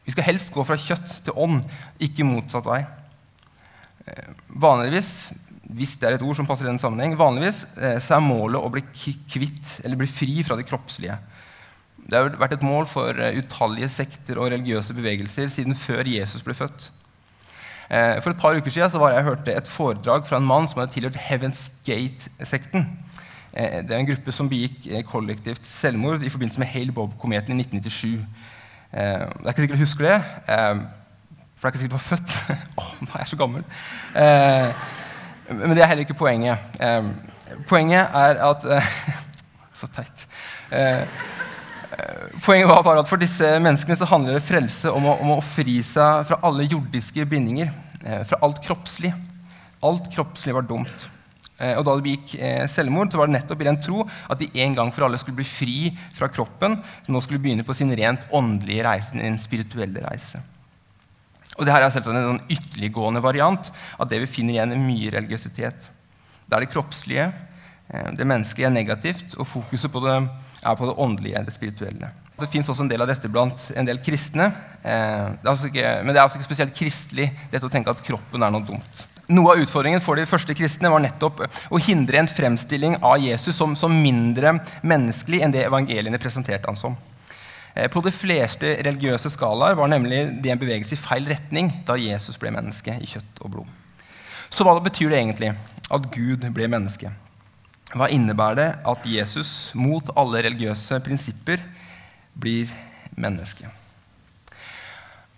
Vi 0.04 0.12
skal 0.12 0.28
helst 0.28 0.52
gå 0.52 0.64
fra 0.66 0.76
kjøtt 0.80 1.20
til 1.24 1.38
ånd, 1.40 1.62
ikke 2.02 2.26
motsatt 2.28 2.68
vei. 2.68 2.82
Eh, 4.06 4.32
vanligvis 4.48 5.14
hvis 5.74 5.94
det 5.96 6.06
er 6.06 6.16
et 6.18 6.22
ord 6.22 6.36
som 6.36 6.46
passer 6.46 6.66
i 6.66 6.68
den 6.68 6.78
sammenheng, 6.78 7.14
vanligvis 7.16 7.62
eh, 7.80 7.96
så 8.04 8.18
er 8.18 8.26
målet 8.26 8.60
å 8.60 8.72
bli 8.72 8.82
kvitt 8.92 9.78
eller 9.82 9.98
bli 9.98 10.10
fri 10.10 10.42
fra 10.44 10.58
det 10.60 10.66
kroppslige. 10.68 11.16
Det 12.04 12.18
har 12.20 12.34
vært 12.36 12.58
et 12.58 12.66
mål 12.66 12.84
for 12.84 13.16
utallige 13.16 13.88
sekter 13.88 14.36
og 14.36 14.50
religiøse 14.52 14.92
bevegelser 14.92 15.48
siden 15.48 15.72
før 15.78 16.04
Jesus 16.04 16.44
ble 16.44 16.52
født. 16.52 16.90
For 17.88 18.28
et 18.28 18.42
par 18.42 18.58
uker 18.60 18.72
siden 18.74 19.00
var 19.00 19.14
jeg 19.14 19.24
hørte 19.24 19.54
et 19.56 19.70
foredrag 19.70 20.26
fra 20.28 20.36
en 20.36 20.44
mann 20.44 20.68
som 20.68 20.82
hadde 20.82 20.92
tilhørt 20.92 21.16
Heaven's 21.30 21.70
Gate-sekten. 21.88 22.84
Eh, 23.54 23.82
det 23.86 23.94
er 23.94 24.00
en 24.00 24.08
gruppe 24.08 24.34
som 24.34 24.48
begikk 24.50 24.88
eh, 24.90 25.04
kollektivt 25.06 25.66
selvmord 25.68 26.24
i 26.26 26.32
forbindelse 26.32 26.60
med 26.62 26.70
Hale 26.72 26.94
Bob-kometen 26.94 27.54
i 27.54 27.62
1997. 27.62 28.16
Eh, 28.90 29.20
det 29.22 29.44
er 29.44 29.52
ikke 29.52 29.64
sikkert 29.64 29.78
du 29.78 29.84
husker 29.84 30.08
det, 30.08 30.16
for 31.54 31.62
det 31.62 31.68
er 31.68 31.72
ikke 31.72 31.82
sikkert 31.82 31.94
du 31.94 31.98
var 32.00 32.08
født. 32.08 32.34
Åh, 32.80 32.88
oh, 32.88 32.96
nå 33.04 33.12
er 33.12 33.22
jeg 33.22 33.30
så 33.30 33.38
gammel. 33.38 33.68
Men 35.54 35.76
det 35.76 35.84
er 35.84 35.90
heller 35.90 36.06
ikke 36.06 36.18
poenget. 36.18 36.58
Poenget 37.68 38.10
er 38.16 38.42
at 38.48 38.66
Så 39.74 39.88
teit. 39.90 40.26
Poenget 42.44 42.68
var 42.70 42.84
bare 42.86 43.02
at 43.02 43.10
for 43.10 43.18
disse 43.18 43.48
menneskene 43.58 43.96
så 43.98 44.06
handler 44.06 44.38
det 44.38 44.46
frelse 44.46 44.90
om 44.90 45.08
å, 45.10 45.16
om 45.22 45.32
å 45.34 45.40
fri 45.42 45.80
seg 45.84 46.22
fra 46.28 46.38
alle 46.46 46.66
jordiske 46.66 47.26
bindinger. 47.26 47.72
Fra 48.30 48.38
alt 48.46 48.62
kroppslig. 48.62 49.10
Alt 49.84 50.06
kroppslig 50.14 50.54
var 50.54 50.66
dumt. 50.70 51.08
Eh, 51.62 51.76
og 51.78 51.84
da 51.86 51.94
de 51.94 52.02
begikk 52.02 52.34
eh, 52.34 52.64
selvmord, 52.70 53.12
så 53.12 53.20
var 53.20 53.30
det 53.30 53.36
nettopp 53.36 53.60
i 53.62 53.68
den 53.68 53.78
tro 53.82 54.02
at 54.02 54.40
de 54.40 54.48
en 54.64 54.74
gang 54.74 54.90
for 54.94 55.06
alle 55.06 55.20
skulle 55.22 55.38
bli 55.38 55.46
fri 55.46 55.76
fra 56.16 56.28
kroppen, 56.32 56.80
som 57.06 57.14
nå 57.14 57.22
skulle 57.22 57.42
begynne 57.42 57.66
på 57.66 57.76
sin 57.78 57.94
rent 57.94 58.26
åndelige 58.34 58.86
reise, 58.86 59.14
en 59.14 59.38
spirituelle 59.38 60.02
reise. 60.08 60.42
Og 61.54 61.62
det 61.62 61.70
her 61.70 61.84
er 61.84 61.94
selvsagt 61.94 62.10
en 62.10 62.32
sånn 62.32 62.56
ytterliggående 62.56 63.22
variant 63.22 63.70
av 63.94 64.10
det 64.10 64.24
vi 64.24 64.32
finner 64.32 64.56
igjen 64.56 64.74
i 64.74 64.80
mye 64.82 65.14
religiøsitet. 65.14 65.86
Det 66.44 66.56
er 66.58 66.66
det 66.66 66.72
kroppslige, 66.74 67.30
eh, 67.30 68.10
det 68.18 68.26
menneskelige, 68.26 68.72
er 68.72 68.74
negativt, 68.74 69.38
og 69.38 69.46
fokuset 69.46 69.94
på 69.94 70.02
det 70.02 70.18
er 70.18 70.76
på 70.80 70.90
det 70.90 70.98
åndelige, 71.06 71.46
det 71.46 71.54
spirituelle. 71.54 72.10
Det 72.34 72.50
fins 72.50 72.66
også 72.66 72.82
en 72.82 72.90
del 72.90 73.04
av 73.04 73.06
dette 73.06 73.30
blant 73.30 73.68
en 73.78 73.86
del 73.86 74.00
kristne. 74.02 74.48
Det 74.82 75.46
altså 75.46 75.68
ikke, 75.68 75.84
men 76.02 76.10
det 76.10 76.18
er 76.18 76.24
altså 76.24 76.40
ikke 76.40 76.48
spesielt 76.48 76.74
kristelig 76.74 77.28
dette 77.52 77.68
å 77.68 77.70
tenke 77.70 77.92
at 77.94 78.02
kroppen 78.02 78.42
er 78.42 78.50
noe 78.50 78.66
dumt. 78.66 79.04
Noe 79.32 79.54
av 79.54 79.62
utfordringen 79.62 80.02
for 80.04 80.20
de 80.20 80.26
første 80.28 80.52
kristne 80.56 80.90
var 80.92 81.00
nettopp 81.00 81.46
å 81.72 81.80
hindre 81.80 82.18
en 82.20 82.28
fremstilling 82.28 82.98
av 83.00 83.22
Jesus 83.22 83.56
som, 83.56 83.72
som 83.78 83.92
mindre 83.92 84.58
menneskelig 84.84 85.40
enn 85.44 85.54
det 85.54 85.64
evangeliene 85.64 86.20
presenterte 86.20 86.68
han 86.68 86.76
som. 86.76 86.98
Eh, 87.74 87.88
på 87.88 88.02
de 88.04 88.12
fleste 88.12 88.74
religiøse 88.84 89.32
skalaer 89.32 89.78
var 89.78 89.88
nemlig 89.88 90.26
det 90.44 90.52
en 90.52 90.60
bevegelse 90.60 90.98
i 90.98 91.00
feil 91.00 91.30
retning 91.32 91.72
da 91.88 91.96
Jesus 91.96 92.36
ble 92.40 92.52
menneske 92.52 92.98
i 93.00 93.08
kjøtt 93.08 93.40
og 93.40 93.54
blod. 93.56 93.70
Så 94.52 94.66
hva 94.66 94.76
betyr 94.84 95.10
det 95.10 95.22
egentlig 95.22 95.54
at 95.90 96.10
Gud 96.12 96.44
ble 96.54 96.68
menneske? 96.70 97.10
Hva 97.94 98.10
innebærer 98.12 98.60
det 98.60 98.68
at 98.90 99.08
Jesus 99.08 99.72
mot 99.78 100.12
alle 100.18 100.44
religiøse 100.44 101.00
prinsipper 101.06 101.62
blir 102.36 102.68
menneske? 103.16 103.70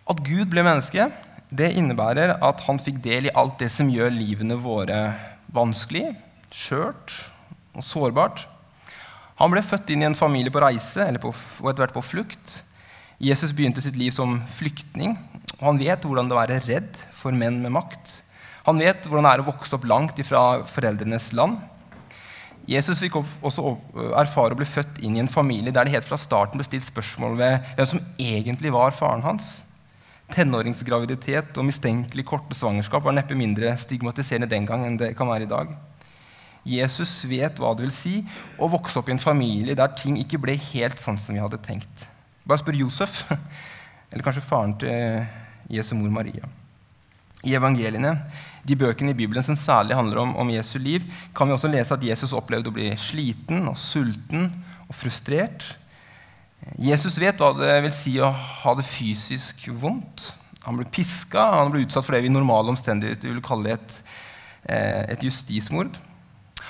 At 0.07 0.21
Gud 0.27 0.51
ble 0.51 0.63
menneske, 0.67 1.09
det 1.51 1.71
innebærer 1.79 2.37
at 2.43 2.63
han 2.67 2.81
fikk 2.83 2.99
del 3.05 3.29
i 3.29 3.35
alt 3.39 3.61
det 3.63 3.71
som 3.71 3.91
gjør 3.93 4.11
livene 4.15 4.59
våre 4.59 5.01
vanskelig, 5.55 6.11
skjørt 6.51 7.15
og 7.77 7.85
sårbart. 7.87 8.47
Han 9.39 9.53
ble 9.53 9.63
født 9.63 9.93
inn 9.93 10.03
i 10.03 10.09
en 10.09 10.19
familie 10.19 10.53
på 10.53 10.63
reise 10.65 11.07
på, 11.23 11.31
og 11.31 11.71
etter 11.71 11.85
hvert 11.85 11.97
på 11.97 12.05
flukt. 12.05 12.61
Jesus 13.23 13.53
begynte 13.57 13.85
sitt 13.85 13.97
liv 13.97 14.13
som 14.13 14.41
flyktning. 14.57 15.17
og 15.59 15.65
Han 15.71 15.81
vet 15.81 16.05
hvordan 16.05 16.29
det 16.29 16.35
er 16.35 16.37
å 16.37 16.43
være 16.43 16.63
redd 16.67 17.03
for 17.17 17.37
menn 17.37 17.61
med 17.63 17.75
makt. 17.77 18.21
Han 18.67 18.81
vet 18.83 19.07
hvordan 19.07 19.29
det 19.29 19.33
er 19.37 19.45
å 19.45 19.51
vokse 19.53 19.77
opp 19.77 19.87
langt 19.87 20.21
fra 20.27 20.43
foreldrenes 20.67 21.31
land. 21.37 21.61
Jesus 22.67 22.99
fikk 22.99 23.21
også 23.21 23.77
erfare 24.19 24.57
å 24.57 24.59
bli 24.59 24.67
født 24.67 24.99
inn 25.07 25.15
i 25.15 25.23
en 25.23 25.31
familie 25.31 25.71
der 25.71 25.87
det 25.87 25.95
helt 25.95 26.09
fra 26.09 26.19
starten 26.19 26.59
ble 26.59 26.67
stilt 26.67 26.89
spørsmål 26.89 27.37
ved 27.39 27.69
hvem 27.77 27.91
som 27.93 28.03
egentlig 28.19 28.73
var 28.75 28.97
faren 28.97 29.23
hans. 29.23 29.61
Tenåringsgraviditet 30.35 31.55
og 31.61 31.69
mistenkelig 31.69 32.25
korte 32.27 32.57
svangerskap 32.59 33.05
var 33.07 33.15
neppe 33.15 33.37
mindre 33.39 33.71
stigmatiserende 33.79 34.49
den 34.51 34.67
gang 34.67 34.83
enn 34.87 34.99
det 34.99 35.13
kan 35.19 35.31
være 35.31 35.47
i 35.47 35.51
dag. 35.51 35.71
Jesus 36.67 37.21
vet 37.31 37.61
hva 37.63 37.71
det 37.77 37.87
vil 37.87 37.95
si 37.95 38.17
å 38.59 38.67
vokse 38.71 38.99
opp 38.99 39.07
i 39.11 39.15
en 39.15 39.23
familie 39.23 39.77
der 39.79 39.95
ting 39.95 40.19
ikke 40.19 40.41
ble 40.43 40.57
helt 40.73 40.99
sånn 40.99 41.19
som 41.21 41.37
vi 41.37 41.43
hadde 41.43 41.63
tenkt. 41.63 42.09
Bare 42.47 42.59
spør 42.63 42.81
Josef, 42.83 43.23
eller 44.11 44.27
kanskje 44.27 44.45
faren 44.45 44.75
til 44.83 45.23
Jesu 45.71 45.95
mor 45.99 46.11
Maria. 46.15 46.51
I 47.47 47.55
evangeliene, 47.55 48.17
de 48.67 48.75
bøkene 48.79 49.13
i 49.13 49.19
Bibelen 49.19 49.45
som 49.47 49.59
særlig 49.59 49.95
handler 49.95 50.25
om, 50.25 50.35
om 50.43 50.51
Jesu 50.51 50.81
liv, 50.83 51.05
kan 51.37 51.47
vi 51.47 51.55
også 51.55 51.71
lese 51.71 51.95
at 51.95 52.03
Jesus 52.03 52.35
opplevde 52.35 52.73
å 52.73 52.75
bli 52.75 52.91
sliten 52.99 53.69
og 53.71 53.79
sulten 53.79 54.49
og 54.89 54.95
frustrert. 54.99 55.77
Jesus 56.75 57.15
vet 57.23 57.39
hva 57.39 57.53
det 57.55 57.79
vil 57.85 57.95
si 57.95 58.17
å 58.19 58.33
ha 58.33 58.75
det 58.75 58.87
fysisk 58.89 59.69
vondt. 59.79 60.33
Han 60.67 60.81
ble 60.81 60.89
piska, 60.91 61.45
han 61.61 61.71
ble 61.71 61.85
utsatt 61.85 62.05
for 62.05 62.17
det 62.17 62.25
vi 62.25 62.31
i 62.31 62.35
normale 62.35 62.73
omstendigheter 62.73 63.31
vil 63.31 63.45
kalle 63.45 63.77
et, 63.77 64.01
eh, 64.67 65.05
et 65.15 65.23
justismord. 65.23 65.95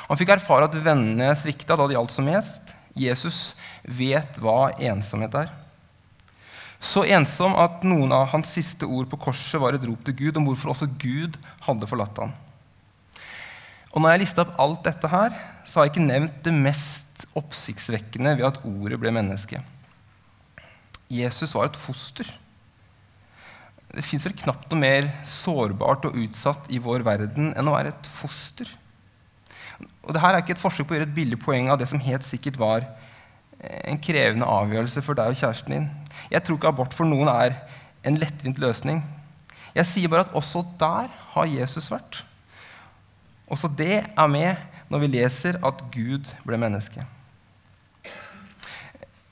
Han 0.07 0.19
fikk 0.21 0.35
erfare 0.37 0.69
at 0.69 0.77
vennene 0.77 1.33
svikta 1.35 1.79
da 1.79 1.87
det 1.89 1.97
gjaldt 1.97 2.13
som 2.13 2.29
mest. 2.29 2.75
Jesus 2.95 3.55
vet 3.83 4.37
hva 4.39 4.71
ensomhet 4.79 5.35
er. 5.35 5.49
Så 6.79 7.07
ensom 7.09 7.57
at 7.57 7.83
noen 7.89 8.13
av 8.13 8.29
hans 8.35 8.53
siste 8.53 8.85
ord 8.85 9.09
på 9.11 9.19
korset 9.19 9.61
var 9.61 9.75
et 9.75 9.85
rop 9.89 10.05
til 10.05 10.15
Gud 10.15 10.37
om 10.37 10.45
hvorfor 10.45 10.75
også 10.75 10.91
Gud 11.01 11.39
hadde 11.65 11.89
forlatt 11.89 12.21
ham. 12.21 12.35
Og 13.97 14.03
når 14.03 14.13
jeg 14.13 14.23
lista 14.27 14.45
opp 14.45 14.59
alt 14.61 14.85
dette 14.85 15.09
her, 15.09 15.33
så 15.65 15.81
har 15.81 15.87
jeg 15.87 15.97
ikke 15.97 16.05
nevnt 16.05 16.43
det 16.45 16.53
mest 16.53 17.25
oppsiktsvekkende 17.39 18.37
ved 18.37 18.45
at 18.45 18.61
ordet 18.61 19.01
ble 19.01 19.15
menneske. 19.17 19.63
Jesus 21.13 21.55
var 21.55 21.69
et 21.69 21.79
foster. 21.79 22.29
Det 23.97 24.05
fins 24.05 24.27
vel 24.27 24.37
knapt 24.37 24.71
noe 24.71 24.81
mer 24.81 25.09
sårbart 25.29 26.09
og 26.09 26.17
utsatt 26.21 26.69
i 26.75 26.81
vår 26.83 27.05
verden 27.07 27.53
enn 27.57 27.71
å 27.71 27.77
være 27.77 27.95
et 27.95 28.09
foster. 28.11 28.69
Og 30.05 30.13
Dette 30.13 30.25
er 30.27 30.41
ikke 30.41 30.57
et 30.57 30.63
forsøk 30.63 30.89
på 30.89 30.97
å 30.97 30.99
gjøre 30.99 31.09
et 31.09 31.17
billig 31.17 31.39
poeng 31.41 31.71
av 31.73 31.79
det 31.81 31.89
som 31.91 32.03
helt 32.03 32.27
sikkert 32.27 32.59
var 32.61 32.87
en 33.61 34.01
krevende 34.03 34.49
avgjørelse 34.49 35.03
for 35.05 35.19
deg 35.19 35.33
og 35.33 35.39
kjæresten 35.39 35.75
din. 35.77 35.89
Jeg 36.33 36.45
tror 36.45 36.59
ikke 36.59 36.73
abort 36.75 36.97
for 36.97 37.09
noen 37.09 37.31
er 37.33 37.57
en 38.07 38.19
lettvint 38.21 38.61
løsning. 38.63 39.03
Jeg 39.77 39.89
sier 39.89 40.13
bare 40.13 40.27
at 40.27 40.37
også 40.37 40.65
der 40.81 41.11
har 41.35 41.51
Jesus 41.51 41.91
vært. 41.93 42.23
Også 43.47 43.71
det 43.79 44.03
er 44.05 44.31
med 44.31 44.91
når 44.91 45.03
vi 45.03 45.13
leser 45.19 45.61
at 45.65 45.83
Gud 45.95 46.29
ble 46.47 46.59
menneske. 46.61 47.05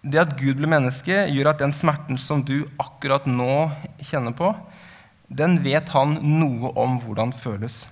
Det 0.04 0.20
at 0.20 0.34
Gud 0.36 0.58
blir 0.58 0.68
menneske, 0.68 1.24
gjør 1.32 1.54
at 1.54 1.62
den 1.62 1.72
smerten 1.72 2.18
som 2.20 2.42
du 2.44 2.66
akkurat 2.80 3.24
nå 3.24 3.70
kjenner 4.04 4.34
på, 4.36 4.52
den 5.32 5.56
vet 5.64 5.88
han 5.94 6.18
noe 6.20 6.70
om 6.76 6.98
hvordan 7.00 7.32
føles. 7.32 7.86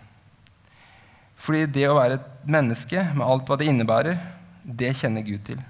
Fordi 1.41 1.65
det 1.73 1.89
å 1.89 1.97
være 1.97 2.21
et 2.21 2.49
menneske 2.53 3.03
med 3.17 3.25
alt 3.27 3.49
hva 3.49 3.57
det 3.59 3.71
innebærer, 3.71 4.21
det 4.63 4.93
kjenner 5.01 5.25
Gud 5.27 5.43
til. 5.49 5.63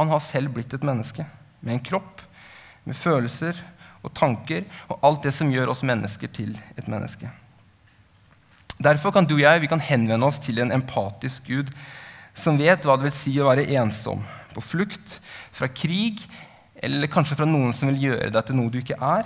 Han 0.00 0.10
har 0.10 0.24
selv 0.24 0.56
blitt 0.56 0.74
et 0.74 0.86
menneske 0.86 1.26
med 1.60 1.76
en 1.76 1.84
kropp, 1.84 2.24
med 2.88 2.96
følelser 2.96 3.60
og 4.02 4.14
tanker 4.16 4.64
og 4.88 5.04
alt 5.06 5.26
det 5.26 5.34
som 5.36 5.50
gjør 5.52 5.72
oss 5.72 5.84
mennesker 5.86 6.32
til 6.32 6.56
et 6.78 6.88
menneske. 6.90 7.28
Derfor 8.76 9.14
kan 9.14 9.28
du 9.28 9.36
og 9.36 9.44
jeg 9.44 9.62
vi 9.62 9.70
kan 9.70 9.80
henvende 9.82 10.28
oss 10.28 10.40
til 10.42 10.60
en 10.60 10.74
empatisk 10.74 11.48
Gud 11.48 11.72
som 12.36 12.58
vet 12.60 12.84
hva 12.84 12.98
det 12.98 13.08
vil 13.08 13.16
si 13.16 13.34
å 13.40 13.48
være 13.48 13.66
ensom, 13.80 14.20
på 14.52 14.62
flukt 14.64 15.18
fra 15.56 15.68
krig, 15.72 16.20
eller 16.84 17.10
kanskje 17.10 17.38
fra 17.38 17.48
noen 17.48 17.72
som 17.74 17.88
vil 17.90 18.10
gjøre 18.10 18.32
deg 18.34 18.46
til 18.46 18.58
noe 18.58 18.72
du 18.72 18.80
ikke 18.82 18.98
er. 19.00 19.24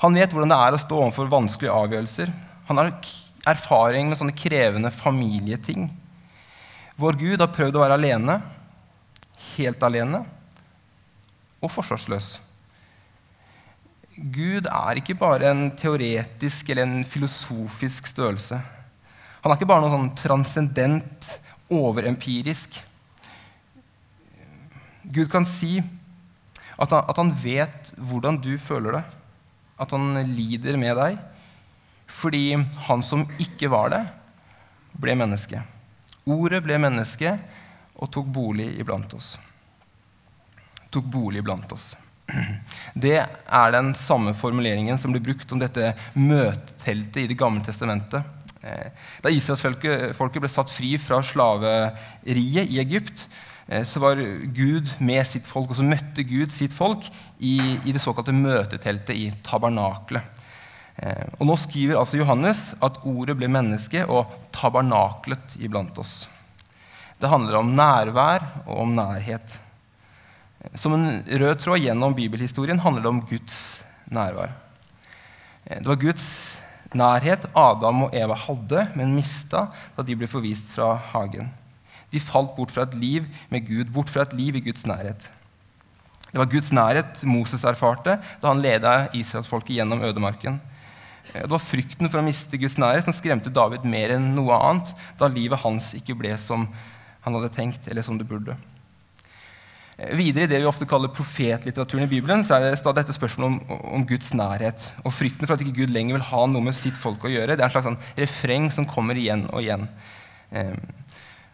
Han 0.00 0.16
vet 0.16 0.32
hvordan 0.32 0.52
det 0.52 0.60
er 0.60 0.76
å 0.76 0.80
stå 0.80 1.00
overfor 1.00 1.30
vanskelige 1.32 1.76
avgjørelser. 1.84 2.32
Han 2.68 2.80
har 2.80 2.94
erfaring 3.48 4.08
med 4.08 4.18
sånne 4.20 4.36
krevende 4.36 4.90
familieting. 4.92 5.90
Vår 7.00 7.18
Gud 7.20 7.42
har 7.42 7.52
prøvd 7.52 7.76
å 7.76 7.84
være 7.84 7.98
alene, 7.98 8.38
helt 9.54 9.84
alene 9.86 10.22
og 11.64 11.72
forsvarsløs. 11.72 12.38
Gud 14.14 14.68
er 14.70 15.00
ikke 15.00 15.16
bare 15.18 15.50
en 15.50 15.66
teoretisk 15.74 16.70
eller 16.70 16.86
en 16.86 17.08
filosofisk 17.08 18.06
størrelse. 18.06 18.60
Han 19.42 19.50
er 19.50 19.58
ikke 19.58 19.68
bare 19.68 19.82
noe 19.82 19.92
sånn 19.92 20.12
transcendent, 20.16 21.32
overempirisk. 21.72 22.80
Gud 25.04 25.30
kan 25.32 25.46
si 25.48 25.78
at 26.74 26.90
han, 26.90 27.04
at 27.06 27.20
han, 27.20 27.32
vet 27.38 27.92
hvordan 27.96 28.40
du 28.42 28.56
føler 28.58 28.98
det, 28.98 29.04
at 29.78 29.94
han 29.94 30.18
lider 30.34 30.78
med 30.80 30.96
deg, 30.98 31.18
fordi 32.10 32.54
han 32.88 33.02
som 33.06 33.24
ikke 33.42 33.70
var 33.72 33.92
det, 33.94 34.02
ble 34.98 35.16
menneske. 35.18 35.60
Ordet 36.30 36.62
ble 36.64 36.78
menneske 36.80 37.34
og 37.94 38.10
tok 38.12 38.30
bolig 38.32 38.70
iblant 38.80 39.12
oss. 39.16 39.34
Tok 40.94 41.06
bolig 41.10 41.42
iblant 41.42 41.70
oss. 41.74 41.92
Det 42.94 43.18
er 43.20 43.74
den 43.74 43.92
samme 43.98 44.32
formuleringen 44.34 44.98
som 44.98 45.12
blir 45.12 45.22
brukt 45.24 45.50
om 45.52 45.60
dette 45.60 45.92
møteteltet 46.16 47.24
i 47.24 47.28
Det 47.30 47.38
gamle 47.38 47.64
testamentet. 47.66 48.24
Eh, 48.64 49.08
da 49.22 49.32
israelsfolket 49.32 50.40
ble 50.40 50.50
satt 50.50 50.72
fri 50.72 50.96
fra 50.98 51.20
slaveriet 51.24 52.70
i 52.72 52.80
Egypt, 52.80 53.28
Eh, 53.66 53.84
så 53.84 54.00
var 54.00 54.16
Gud 54.44 54.90
med 54.98 55.26
sitt 55.26 55.46
folk, 55.48 55.70
og 55.72 55.78
så 55.78 55.86
møtte 55.86 56.24
Gud 56.26 56.52
sitt 56.52 56.74
folk 56.76 57.06
i, 57.38 57.56
i 57.84 57.94
det 57.94 58.02
såkalte 58.02 58.34
møteteltet 58.36 59.16
i 59.16 59.30
tabernaklet. 59.46 60.42
Eh, 60.96 61.26
og 61.38 61.48
nå 61.48 61.56
skriver 61.58 61.98
altså 61.98 62.20
Johannes 62.20 62.68
at 62.84 63.00
ordet 63.08 63.38
ble 63.38 63.48
menneske 63.50 64.04
og 64.04 64.32
tabernaklet 64.54 65.56
iblant 65.64 65.96
oss. 65.98 66.26
Det 67.18 67.30
handler 67.30 67.62
om 67.62 67.72
nærvær 67.74 68.44
og 68.66 68.84
om 68.84 68.94
nærhet. 68.98 69.58
Eh, 70.60 70.76
som 70.78 70.96
en 70.98 71.24
rød 71.24 71.56
tråd 71.64 71.82
gjennom 71.86 72.16
bibelhistorien 72.16 72.82
handler 72.84 73.06
det 73.06 73.14
om 73.14 73.24
Guds 73.30 73.58
nærvær. 74.12 74.52
Det 75.64 75.88
var 75.88 75.96
Guds 75.96 76.26
nærhet 76.98 77.46
Adam 77.54 78.06
og 78.06 78.16
Eva 78.16 78.36
hadde, 78.38 78.86
men 78.98 79.14
mista 79.16 79.66
da 79.96 80.04
de 80.06 80.16
ble 80.18 80.28
forvist 80.30 80.74
fra 80.76 80.94
hagen. 81.12 81.50
De 82.12 82.22
falt 82.22 82.54
bort 82.56 82.70
fra 82.74 82.86
et 82.86 82.94
liv 82.98 83.26
med 83.50 83.66
Gud, 83.66 83.90
bort 83.92 84.12
fra 84.12 84.22
et 84.22 84.36
liv 84.38 84.56
i 84.56 84.62
Guds 84.68 84.86
nærhet. 84.86 85.30
Det 86.30 86.40
var 86.40 86.50
Guds 86.50 86.72
nærhet 86.74 87.20
Moses 87.30 87.62
erfarte 87.66 88.16
da 88.42 88.50
han 88.50 88.62
leda 88.62 88.94
israelsfolket 89.14 89.76
gjennom 89.76 90.02
ødemarken. 90.02 90.60
Eh, 91.32 91.42
det 91.42 91.52
var 91.52 91.62
frykten 91.62 92.10
for 92.10 92.20
å 92.20 92.26
miste 92.26 92.58
Guds 92.58 92.74
nærhet 92.78 93.06
som 93.06 93.14
skremte 93.14 93.52
David 93.54 93.86
mer 93.86 94.16
enn 94.16 94.32
noe 94.34 94.58
annet 94.58 94.90
da 95.20 95.30
livet 95.30 95.62
hans 95.62 95.92
ikke 95.98 96.16
ble 96.18 96.34
som 96.42 96.66
han 97.24 97.38
hadde 97.38 97.54
tenkt, 97.54 97.86
eller 97.88 98.04
som 98.04 98.18
det 98.18 98.26
burde. 98.28 98.56
Eh, 99.96 100.16
videre 100.18 100.48
I 100.48 100.50
det 100.50 100.60
vi 100.62 100.68
ofte 100.68 100.88
kaller 100.90 101.12
profetlitteraturen 101.14 102.06
i 102.06 102.10
Bibelen, 102.10 102.44
så 102.46 102.56
er 102.56 102.66
det 102.66 102.94
dette 102.98 103.14
spørsmålet 103.14 103.46
om, 103.70 103.80
om, 103.98 104.06
Guds 104.08 104.32
nærhet. 104.34 104.90
Og 105.04 105.14
frykten 105.14 105.46
for 105.46 105.54
at 105.54 105.64
ikke 105.64 105.84
Gud 105.84 105.94
lenger 105.94 106.18
vil 106.18 106.28
ha 106.32 106.44
noe 106.50 106.64
med 106.64 106.76
sitt 106.76 106.98
folk 106.98 107.26
å 107.26 107.32
gjøre. 107.32 107.54
Det 107.54 107.62
er 107.62 107.68
en 107.68 107.74
slags 107.74 107.90
sånn 107.90 108.02
refreng 108.18 108.70
som 108.74 108.88
kommer 108.88 109.18
igjen 109.18 109.46
og 109.52 109.62
igjen. 109.62 109.86
Eh, 110.50 110.74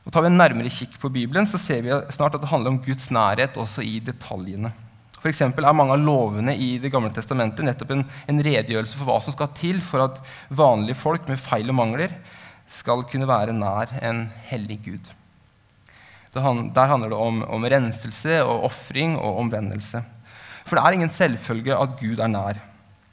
og 0.00 0.14
Tar 0.14 0.24
vi 0.24 0.30
en 0.30 0.40
nærmere 0.40 0.72
kikk 0.72 0.96
på 1.00 1.10
Bibelen, 1.12 1.46
så 1.46 1.60
ser 1.60 1.84
vi 1.84 1.92
snart 2.14 2.34
at 2.34 2.42
det 2.42 2.50
handler 2.50 2.72
om 2.72 2.80
Guds 2.84 3.10
nærhet 3.12 3.58
også 3.60 3.84
i 3.84 3.98
detaljene. 4.02 4.72
For 5.20 5.28
er 5.28 5.76
mange 5.76 5.92
av 5.92 6.00
lovene 6.00 6.54
i 6.56 6.78
Det 6.80 6.88
gamle 6.88 7.12
testamentet 7.12 7.66
nettopp 7.66 7.90
en, 7.92 8.06
en, 8.24 8.40
redegjørelse 8.40 8.96
for 8.96 9.10
hva 9.10 9.18
som 9.20 9.34
skal 9.34 9.52
til 9.52 9.82
for 9.84 10.06
at 10.06 10.22
vanlige 10.48 10.96
folk 10.96 11.28
med 11.28 11.40
feil 11.40 11.68
og 11.68 11.76
mangler 11.76 12.14
skal 12.70 13.04
kunne 13.04 13.28
være 13.28 13.52
nær 13.52 13.92
en 14.00 14.30
hellig 14.48 14.80
Gud. 14.86 15.10
Der 16.34 16.44
handler 16.46 17.10
det 17.10 17.18
om, 17.18 17.42
om 17.42 17.64
renselse 17.66 18.40
og 18.44 18.66
ofring 18.70 19.16
og 19.18 19.40
omvendelse. 19.42 20.02
For 20.64 20.78
det 20.78 20.84
er 20.84 20.98
ingen 20.98 21.10
selvfølge 21.10 21.74
at 21.74 21.96
Gud 21.98 22.20
er 22.22 22.30
nær. 22.30 22.60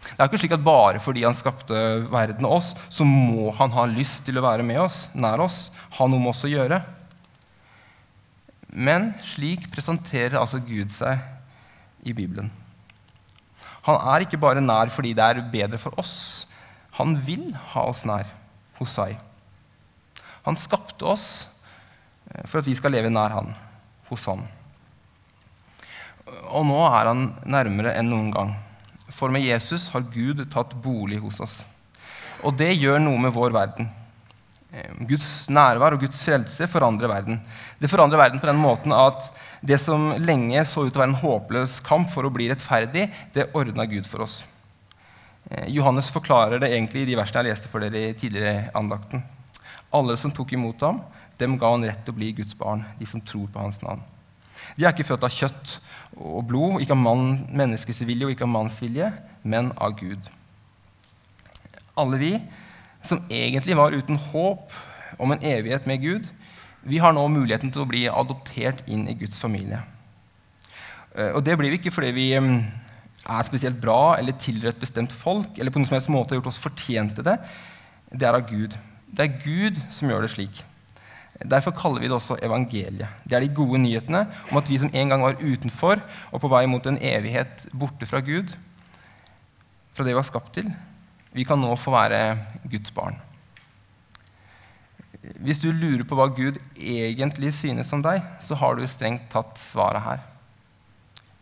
Det 0.07 0.19
er 0.19 0.29
ikke 0.29 0.39
slik 0.39 0.53
at 0.55 0.63
bare 0.63 1.01
fordi 1.03 1.23
han 1.25 1.35
skapte 1.35 1.79
verden 2.11 2.45
og 2.47 2.59
oss, 2.59 2.69
så 2.93 3.03
må 3.07 3.49
han 3.57 3.73
ha 3.73 3.87
lyst 3.89 4.23
til 4.27 4.37
å 4.39 4.45
være 4.45 4.63
med 4.63 4.79
oss, 4.79 5.07
nær 5.17 5.41
oss, 5.43 5.67
ha 5.97 6.07
noe 6.07 6.21
med 6.21 6.31
oss 6.31 6.45
å 6.47 6.51
gjøre. 6.51 6.79
Men 8.71 9.11
slik 9.25 9.65
presenterer 9.73 10.37
altså 10.39 10.61
Gud 10.61 10.93
seg 10.93 11.17
i 12.07 12.13
Bibelen. 12.15 12.51
Han 13.87 13.99
er 14.13 14.23
ikke 14.23 14.39
bare 14.39 14.63
nær 14.63 14.91
fordi 14.93 15.15
det 15.17 15.25
er 15.25 15.45
bedre 15.51 15.79
for 15.81 15.95
oss. 15.99 16.45
Han 16.99 17.15
vil 17.23 17.49
ha 17.73 17.87
oss 17.89 18.03
nær 18.07 18.29
hos 18.77 18.93
seg. 18.99 19.17
Han 20.45 20.59
skapte 20.59 21.07
oss 21.07 21.47
for 22.45 22.61
at 22.61 22.67
vi 22.67 22.75
skal 22.77 22.93
leve 22.95 23.11
nær 23.13 23.35
han, 23.35 23.53
hos 24.09 24.25
han. 24.29 24.43
Og 26.51 26.65
nå 26.67 26.79
er 26.89 27.11
han 27.11 27.29
nærmere 27.47 27.93
enn 27.99 28.09
noen 28.11 28.31
gang. 28.33 28.55
For 29.13 29.31
med 29.31 29.45
Jesus 29.45 29.87
har 29.93 30.05
Gud 30.11 30.43
tatt 30.51 30.75
bolig 30.83 31.21
hos 31.23 31.39
oss. 31.43 31.61
Og 32.45 32.53
det 32.59 32.73
gjør 32.75 32.99
noe 33.01 33.21
med 33.21 33.33
vår 33.33 33.55
verden. 33.55 33.87
Eh, 34.71 34.91
Guds 35.09 35.47
nærvær 35.49 35.95
og 35.95 36.03
Guds 36.03 36.19
frelse 36.27 36.67
forandrer 36.69 37.09
verden. 37.09 37.39
Det 37.79 37.89
forandrer 37.89 38.19
verden 38.19 38.41
på 38.41 38.49
den 38.49 38.59
måten 38.59 38.93
at 38.93 39.29
det 39.65 39.79
som 39.81 40.11
lenge 40.19 40.65
så 40.67 40.85
ut 40.85 40.91
til 40.91 40.99
å 40.99 41.05
være 41.05 41.13
en 41.13 41.21
håpløs 41.23 41.79
kamp 41.87 42.11
for 42.11 42.27
å 42.27 42.33
bli 42.33 42.49
rettferdig, 42.51 43.07
det 43.33 43.49
ordna 43.57 43.87
Gud 43.89 44.05
for 44.09 44.27
oss. 44.27 44.41
Eh, 45.49 45.69
Johannes 45.73 46.11
forklarer 46.13 46.59
det 46.61 46.73
egentlig 46.73 47.05
i 47.05 47.09
de 47.11 47.17
versene 47.17 47.45
jeg 47.45 47.55
leste 47.55 47.71
for 47.71 47.83
dere 47.83 48.11
i 48.11 48.17
tidligere 48.19 48.67
andakten. 48.77 49.23
Alle 49.95 50.17
som 50.19 50.33
tok 50.35 50.51
imot 50.53 50.83
ham, 50.83 50.99
dem 51.39 51.57
ga 51.59 51.71
han 51.73 51.85
rett 51.85 52.03
til 52.05 52.15
å 52.15 52.17
bli 52.17 52.31
Guds 52.37 52.55
barn, 52.57 52.85
de 52.99 53.07
som 53.09 53.21
tror 53.21 53.49
på 53.53 53.61
hans 53.61 53.79
navn. 53.83 54.03
De 54.77 54.85
er 54.85 54.93
ikke 54.93 55.07
født 55.07 55.25
av 55.25 55.33
kjøtt 55.33 55.77
og 56.17 56.45
blod, 56.49 56.81
ikke 56.81 56.95
av 56.95 57.01
mann, 57.01 57.27
menneskets 57.55 58.03
vilje 58.05 58.27
og 58.27 58.33
ikke 58.33 58.45
av 58.45 58.53
manns 58.53 58.77
vilje, 58.81 59.11
men 59.47 59.71
av 59.77 59.95
Gud. 59.99 60.31
Alle 61.97 62.19
vi 62.21 62.31
som 63.05 63.23
egentlig 63.31 63.77
var 63.77 63.95
uten 63.95 64.19
håp 64.31 64.73
om 65.21 65.33
en 65.33 65.45
evighet 65.45 65.87
med 65.89 66.03
Gud, 66.03 66.27
vi 66.87 66.99
har 67.01 67.13
nå 67.15 67.23
muligheten 67.31 67.71
til 67.73 67.83
å 67.83 67.89
bli 67.89 68.05
adoptert 68.09 68.83
inn 68.91 69.07
i 69.09 69.15
Guds 69.17 69.39
familie. 69.41 69.81
Eh, 71.15 71.33
og 71.33 71.41
det 71.45 71.57
blir 71.59 71.73
vi 71.73 71.81
ikke 71.81 71.93
fordi 71.93 72.13
vi 72.15 72.27
mm, 72.37 72.53
er 73.27 73.47
spesielt 73.47 73.79
bra 73.81 74.15
eller 74.19 74.37
tilhører 74.39 74.75
et 74.75 74.83
bestemt 74.83 75.13
folk 75.13 75.57
eller 75.57 75.73
på 75.73 75.81
noen 75.81 75.89
som 75.89 75.97
helst 75.97 76.13
måte 76.13 76.35
har 76.35 76.41
gjort 76.41 76.53
oss 76.53 76.61
fortjente 76.61 77.25
det. 77.25 77.37
Det 78.13 78.27
er 78.27 78.37
av 78.37 78.45
Gud. 78.47 78.77
Det 79.07 79.25
er 79.25 79.39
Gud 79.43 79.81
som 79.93 80.11
gjør 80.11 80.23
det 80.23 80.33
slik. 80.35 80.61
Derfor 81.45 81.75
kaller 81.77 82.01
vi 82.01 82.09
det 82.09 82.15
også 82.17 82.39
evangeliet. 82.41 83.09
Det 83.23 83.37
er 83.37 83.43
de 83.45 83.53
gode 83.53 83.77
nyhetene 83.81 84.23
om 84.49 84.57
at 84.57 84.69
vi 84.69 84.79
som 84.81 84.89
en 84.89 85.11
gang 85.11 85.21
var 85.21 85.37
utenfor 85.37 86.01
og 86.31 86.41
på 86.41 86.49
vei 86.49 86.63
mot 86.69 86.85
en 86.89 86.97
evighet 86.97 87.67
borte 87.77 88.09
fra 88.09 88.23
Gud, 88.25 88.55
fra 89.93 90.05
det 90.05 90.15
vi 90.15 90.17
var 90.17 90.25
skapt 90.25 90.55
til, 90.57 90.71
vi 91.33 91.45
kan 91.45 91.61
nå 91.61 91.75
få 91.77 91.93
være 91.93 92.37
Guds 92.69 92.93
barn. 92.95 93.19
Hvis 95.43 95.59
du 95.61 95.69
lurer 95.71 96.05
på 96.07 96.17
hva 96.17 96.29
Gud 96.31 96.57
egentlig 96.77 97.51
synes 97.53 97.91
om 97.93 98.01
deg, 98.05 98.23
så 98.41 98.57
har 98.57 98.77
du 98.77 98.87
strengt 98.87 99.27
tatt 99.33 99.59
svaret 99.61 100.05
her. 100.05 100.23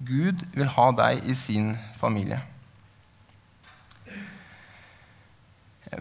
Gud 0.03 0.43
vil 0.55 0.71
ha 0.75 0.89
deg 0.95 1.23
i 1.23 1.35
sin 1.37 1.75
familie. 1.95 2.41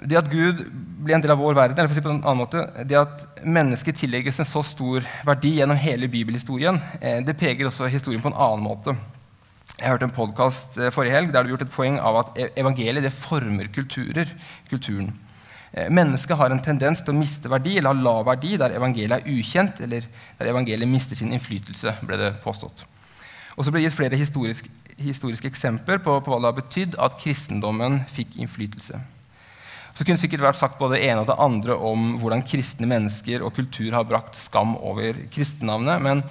Det 0.02 0.18
at 0.18 0.30
Gud 0.32 0.64
blir 1.04 1.16
en 1.16 1.24
del 1.24 1.34
av 1.34 1.40
vår 1.40 1.56
verden, 1.56 1.78
eller 1.78 1.90
for 1.90 1.96
å 1.96 2.00
si 2.00 2.04
på 2.04 2.12
en 2.12 2.22
annen 2.22 2.40
måte, 2.40 2.62
det 2.88 2.96
at 2.98 3.42
mennesket 3.44 3.98
tillegges 4.00 4.40
en 4.40 4.48
så 4.48 4.62
stor 4.66 5.04
verdi 5.26 5.56
gjennom 5.58 5.78
hele 5.80 6.08
bibelhistorien, 6.10 6.80
eh, 7.00 7.20
det 7.24 7.36
preger 7.38 7.68
også 7.68 7.90
historien 7.92 8.22
på 8.24 8.32
en 8.32 8.40
annen 8.46 8.64
måte. 8.64 8.96
Jeg 9.74 9.90
hørte 9.90 10.06
en 10.06 10.14
podkast 10.14 10.78
eh, 10.78 10.92
forrige 10.94 11.16
helg 11.16 11.32
der 11.32 11.42
det 11.42 11.48
ble 11.48 11.54
gjort 11.56 11.66
et 11.66 11.74
poeng 11.74 12.00
av 12.00 12.20
at 12.20 12.40
e- 12.40 12.50
evangeliet 12.62 13.04
det 13.04 13.14
former 13.14 13.68
kulturer, 13.74 14.30
kulturen. 14.70 15.12
Eh, 15.72 15.90
mennesket 15.90 16.38
har 16.38 16.54
en 16.54 16.62
tendens 16.62 17.02
til 17.02 17.10
å 17.10 17.18
miste 17.18 17.50
verdi 17.50 17.76
eller 17.78 17.90
ha 17.90 18.04
lav 18.06 18.24
verdi 18.28 18.54
der 18.60 18.76
evangeliet 18.78 19.18
er 19.18 19.32
ukjent, 19.34 19.82
eller 19.82 20.06
der 20.38 20.52
evangeliet 20.52 20.90
mister 20.90 21.18
sin 21.18 21.34
innflytelse, 21.34 21.96
ble 22.06 22.20
det 22.20 22.36
påstått. 22.44 22.86
Og 23.58 23.66
så 23.66 23.74
ble 23.74 23.82
det 23.82 23.90
gitt 23.90 23.98
flere 23.98 24.18
historiske, 24.18 24.70
historiske 24.98 25.50
eksempler 25.50 25.98
på, 26.02 26.20
på, 26.22 26.30
hva 26.30 26.40
det 26.40 26.50
har 26.52 26.60
betydd 26.60 26.96
at 27.02 27.18
kristendommen 27.22 28.04
fikk 28.14 28.38
innflytelse. 28.38 29.02
Så 29.94 30.02
kunne 30.02 30.18
det 30.18 30.24
sikkert 30.24 30.42
vært 30.42 30.58
sagt 30.58 30.80
både 30.80 30.98
det 30.98 31.06
ene 31.06 31.22
og 31.22 31.30
det 31.30 31.38
andre 31.38 31.78
om 31.78 32.16
hvordan 32.18 32.42
kristne 32.42 32.88
mennesker 32.90 33.44
og 33.46 33.54
kultur 33.54 33.94
har 33.94 34.06
brakt 34.08 34.34
skam 34.36 34.74
over 34.82 35.20
kristennavnet. 35.30 36.02
men 36.02 36.24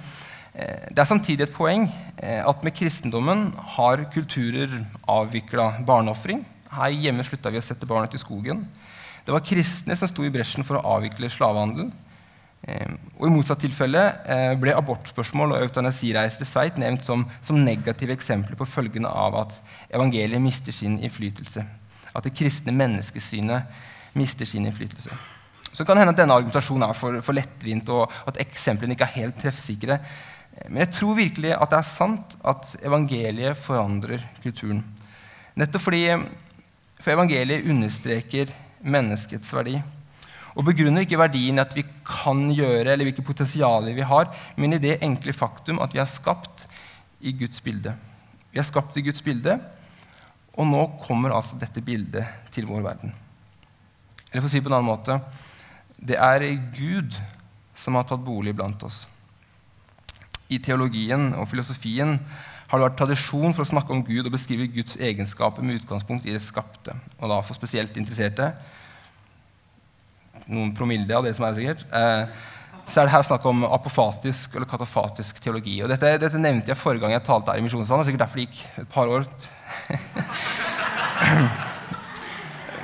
Eh, 0.54 0.90
det 0.94 1.02
er 1.02 1.08
samtidig 1.08 1.48
et 1.48 1.54
poeng 1.54 1.88
eh, 2.22 2.38
at 2.38 2.62
med 2.62 2.74
kristendommen 2.78 3.48
har 3.74 4.04
kulturer 4.14 4.70
avvikla 5.10 5.80
barneofring. 5.86 6.44
Her 6.74 6.94
hjemme 6.94 7.26
slutta 7.26 7.50
vi 7.50 7.58
å 7.58 7.64
sette 7.64 7.88
barn 7.90 8.06
ut 8.06 8.14
i 8.14 8.22
skogen. 8.22 8.62
Det 9.26 9.34
var 9.34 9.42
kristne 9.42 9.96
som 9.98 10.10
sto 10.10 10.22
i 10.22 10.30
bresjen 10.30 10.66
for 10.66 10.78
å 10.78 10.84
avvikle 10.94 11.30
slavehandel. 11.32 11.90
Eh, 12.70 12.94
og 13.18 13.26
I 13.26 13.32
motsatt 13.34 13.64
tilfelle 13.64 14.04
ble 14.60 14.76
abortspørsmål 14.78 15.56
og 15.56 15.66
eutanasireiser 15.66 16.44
til 16.44 16.48
Sveit 16.48 16.78
nevnt 16.80 17.02
som, 17.06 17.26
som 17.42 17.58
negative 17.58 18.14
eksempler 18.14 18.58
på 18.58 18.68
følgene 18.68 19.10
av 19.10 19.40
at 19.42 19.58
evangeliet 19.90 20.42
mister 20.42 20.76
sin 20.76 21.00
innflytelse. 21.00 21.66
At 22.14 22.26
det 22.26 22.34
kristne 22.36 22.74
menneskesynet 22.74 24.14
mister 24.14 24.46
sin 24.46 24.66
innflytelse. 24.66 25.10
Så 25.74 25.82
kan 25.82 25.96
det 25.96 26.04
hende 26.04 26.14
at 26.14 26.20
denne 26.20 26.36
argumentasjonen 26.36 26.86
er 26.86 26.94
for, 26.94 27.18
for 27.24 27.34
lettvint, 27.34 27.88
og 27.90 28.12
at 28.30 28.38
eksemplene 28.44 28.94
ikke 28.94 29.08
er 29.08 29.18
helt 29.18 29.40
treffsikre. 29.42 29.98
Men 30.68 30.84
jeg 30.84 30.92
tror 30.94 31.16
virkelig 31.18 31.50
at 31.56 31.72
det 31.72 31.80
er 31.80 31.88
sant 31.88 32.36
at 32.46 32.76
evangeliet 32.86 33.58
forandrer 33.58 34.22
kulturen. 34.44 34.84
Nettopp 35.58 35.82
fordi 35.88 36.04
for 37.00 37.14
evangeliet 37.16 37.66
understreker 37.70 38.54
menneskets 38.84 39.50
verdi. 39.54 39.76
Og 40.54 40.66
begrunner 40.68 41.02
ikke 41.02 41.18
verdien 41.18 41.58
at 41.58 41.74
vi 41.74 41.82
kan 42.06 42.46
gjøre, 42.54 42.92
eller 42.92 43.08
hvilke 43.08 43.26
potensialer 43.26 43.96
vi 43.96 44.06
har, 44.06 44.30
men 44.54 44.76
i 44.76 44.82
det 44.82 45.00
enkle 45.02 45.34
faktum 45.34 45.80
at 45.82 45.94
vi 45.94 46.02
er 46.02 46.10
skapt 46.10 46.68
i 47.18 47.34
Guds 47.34 47.58
bilde. 47.64 47.96
Vi 48.54 48.62
er 48.62 48.68
skapt 48.68 48.94
i 49.00 49.02
Guds 49.02 49.22
bilde, 49.26 49.58
og 50.54 50.68
nå 50.70 50.82
kommer 51.02 51.34
altså 51.34 51.58
dette 51.58 51.82
bildet 51.82 52.50
til 52.54 52.68
vår 52.68 52.84
verden. 52.84 53.14
Eller 54.30 54.42
for 54.42 54.50
å 54.50 54.52
si 54.52 54.60
det 54.60 54.66
på 54.66 54.72
en 54.72 54.78
annen 54.80 54.92
måte 54.92 55.18
det 56.04 56.18
er 56.20 56.44
Gud 56.74 57.16
som 57.78 57.96
har 57.96 58.06
tatt 58.06 58.22
bolig 58.22 58.52
blant 58.56 58.82
oss 58.86 59.04
i 60.52 60.60
teologien 60.62 61.32
og 61.38 61.48
filosofien 61.50 62.18
har 62.68 62.80
det 62.80 62.86
vært 62.86 62.98
tradisjon 62.98 63.54
for 63.54 63.64
å 63.64 63.68
snakke 63.68 63.92
om 63.94 64.02
Gud 64.06 64.26
og 64.26 64.34
beskrive 64.34 64.70
Guds 64.72 64.96
egenskaper 64.96 65.64
med 65.64 65.82
utgangspunkt 65.82 66.26
i 66.26 66.34
det 66.34 66.42
skapte. 66.42 66.96
Og 67.20 67.30
da 67.30 67.38
for 67.44 67.56
spesielt 67.56 67.96
interesserte, 68.00 68.50
noen 70.50 70.74
promille 70.76 71.14
av 71.14 71.24
dere 71.24 71.36
som 71.36 71.46
er 71.46 71.56
sikkert, 71.56 71.84
eh, 71.94 72.26
så 72.84 73.00
er 73.00 73.08
det 73.08 73.14
her 73.14 73.24
snakk 73.26 73.44
om 73.48 73.64
apofatisk 73.66 74.54
eller 74.56 74.68
katafatisk 74.68 75.40
teologi. 75.42 75.82
Og 75.82 75.88
dette, 75.90 76.18
dette 76.20 76.40
nevnte 76.40 76.70
jeg 76.72 76.78
forrige 76.78 77.02
gang 77.04 77.14
jeg 77.16 77.26
talte 77.26 77.50
her 77.52 77.60
i 77.60 77.64
Misjonssalen. 77.64 78.04
sikkert 78.06 78.24
derfor 78.26 78.40
det 78.40 78.46
gikk 78.48 78.58
et 78.84 78.90
par 78.92 79.06
år. 79.10 79.22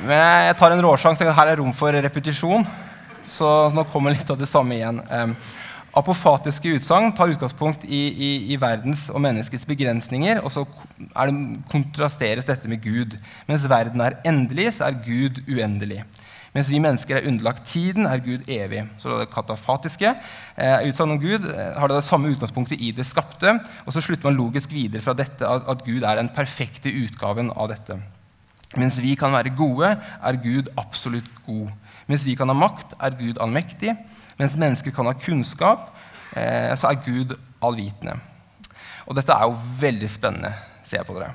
Men 0.08 0.46
jeg 0.48 0.56
tar 0.56 0.72
en 0.72 0.84
råsjanse. 0.84 1.32
Her 1.36 1.52
er 1.52 1.60
rom 1.60 1.72
for 1.76 1.92
repetisjon. 1.92 2.64
Så 3.26 3.48
nå 3.76 3.84
kommer 3.92 4.16
litt 4.16 4.30
av 4.32 4.38
det 4.40 4.48
samme 4.48 4.78
igjen. 4.78 5.02
Apofatiske 5.90 6.76
utsagn 6.76 7.10
tar 7.18 7.32
utgangspunkt 7.32 7.82
i, 7.84 8.00
i, 8.08 8.30
i, 8.54 8.56
verdens 8.62 9.08
og 9.10 9.18
menneskets 9.24 9.66
begrensninger, 9.66 10.38
og 10.44 10.52
så 10.54 10.62
det, 10.62 11.34
kontrasteres 11.72 12.46
dette 12.46 12.70
med 12.70 12.82
Gud. 12.84 13.16
Mens 13.48 13.66
verden 13.70 14.04
er 14.04 14.20
endelig, 14.26 14.76
så 14.76 14.86
er 14.86 15.00
Gud 15.02 15.42
uendelig. 15.50 16.04
Mens 16.50 16.70
vi 16.72 16.80
mennesker 16.82 17.16
er 17.16 17.26
underlagt 17.30 17.68
tiden, 17.70 18.08
er 18.10 18.22
Gud 18.24 18.48
evig. 18.50 18.82
Så 18.98 19.20
det 19.20 19.28
katafatiske 19.30 20.08
eh, 20.10 20.88
utsagnet 20.88 21.14
om 21.14 21.20
Gud 21.22 21.46
eh, 21.46 21.76
har 21.78 21.90
det, 21.92 22.00
samme 22.02 22.32
utgangspunktet 22.32 22.80
i 22.82 22.90
det 22.94 23.06
skapte. 23.06 23.54
Og 23.86 23.94
så 23.94 24.02
slutter 24.02 24.26
man 24.26 24.38
logisk 24.38 24.72
videre 24.74 25.04
fra 25.04 25.14
dette 25.14 25.46
at 25.46 25.84
Gud 25.86 26.02
er 26.02 26.18
den 26.18 26.32
perfekte 26.34 26.90
utgaven 26.90 27.52
av 27.54 27.70
dette. 27.70 28.00
Mens 28.78 28.98
vi 29.02 29.14
kan 29.18 29.32
være 29.34 29.54
gode, 29.54 29.92
er 29.98 30.42
Gud 30.42 30.72
absolutt 30.78 31.30
god. 31.46 31.70
Mens 32.10 32.26
vi 32.26 32.34
kan 32.38 32.50
ha 32.50 32.56
makt, 32.56 32.96
er 32.98 33.18
Gud 33.18 33.38
allmektig. 33.42 33.94
Mens 34.38 34.58
mennesker 34.58 34.94
kan 34.94 35.06
ha 35.06 35.14
kunnskap, 35.14 35.92
eh, 36.34 36.74
så 36.74 36.90
er 36.90 37.02
Gud 37.06 37.36
allvitende. 37.62 38.18
Og 39.06 39.14
dette 39.18 39.34
er 39.34 39.46
jo 39.46 39.58
veldig 39.80 40.10
spennende, 40.10 40.52
ser 40.82 41.00
jeg 41.00 41.06
på 41.06 41.18
dere. 41.18 41.30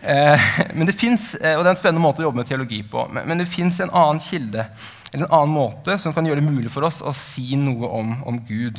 Eh, 0.00 0.40
men 0.74 0.86
det 0.86 0.94
finnes, 0.94 1.32
eh, 1.34 1.56
og 1.56 1.64
det 1.64 1.72
er 1.72 1.74
en 1.74 1.80
spennende 1.80 2.02
måte 2.02 2.22
å 2.22 2.28
jobbe 2.28 2.38
med 2.38 2.48
teologi 2.48 2.84
på, 2.86 3.02
men, 3.10 3.40
det 3.40 3.48
fins 3.50 3.80
en 3.82 3.90
annen 3.90 4.22
kilde 4.22 4.68
eller 5.10 5.24
en 5.24 5.32
annen 5.40 5.54
måte 5.56 5.96
som 5.98 6.14
kan 6.14 6.26
gjøre 6.26 6.38
det 6.38 6.46
mulig 6.46 6.70
for 6.70 6.86
oss 6.86 7.00
å 7.02 7.14
si 7.16 7.56
noe 7.58 7.90
om, 7.96 8.12
om 8.28 8.38
Gud 8.46 8.78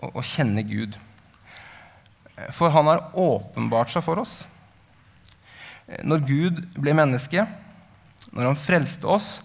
og 0.00 0.22
kjenne 0.24 0.64
Gud. 0.64 0.96
Eh, 2.38 2.48
for 2.56 2.72
han 2.72 2.88
har 2.88 3.10
åpenbart 3.12 3.92
seg 3.92 4.06
for 4.06 4.22
oss. 4.22 4.44
Når 6.06 6.24
Gud 6.24 6.64
ble 6.78 6.94
menneske, 6.94 7.44
når 8.30 8.52
han 8.52 8.58
frelste 8.58 9.08
oss, 9.10 9.40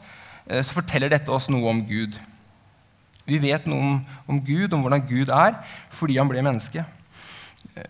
så 0.46 0.76
forteller 0.76 1.10
dette 1.10 1.34
oss 1.34 1.48
noe 1.50 1.72
om 1.72 1.80
Gud. 1.90 2.20
Vi 3.26 3.40
vet 3.42 3.66
noe 3.66 3.82
om, 3.82 3.96
om 4.30 4.42
Gud, 4.46 4.76
om 4.78 4.84
hvordan 4.86 5.08
Gud 5.10 5.32
er, 5.34 5.58
fordi 5.90 6.20
han 6.20 6.30
ble 6.30 6.44
menneske. 6.46 6.86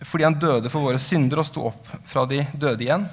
Fordi 0.06 0.26
han 0.26 0.38
døde 0.40 0.70
for 0.72 0.88
våre 0.88 1.00
synder 1.02 1.40
og 1.40 1.46
sto 1.46 1.68
opp 1.68 1.90
fra 2.08 2.24
de 2.26 2.42
døde 2.58 2.82
igjen, 2.82 3.06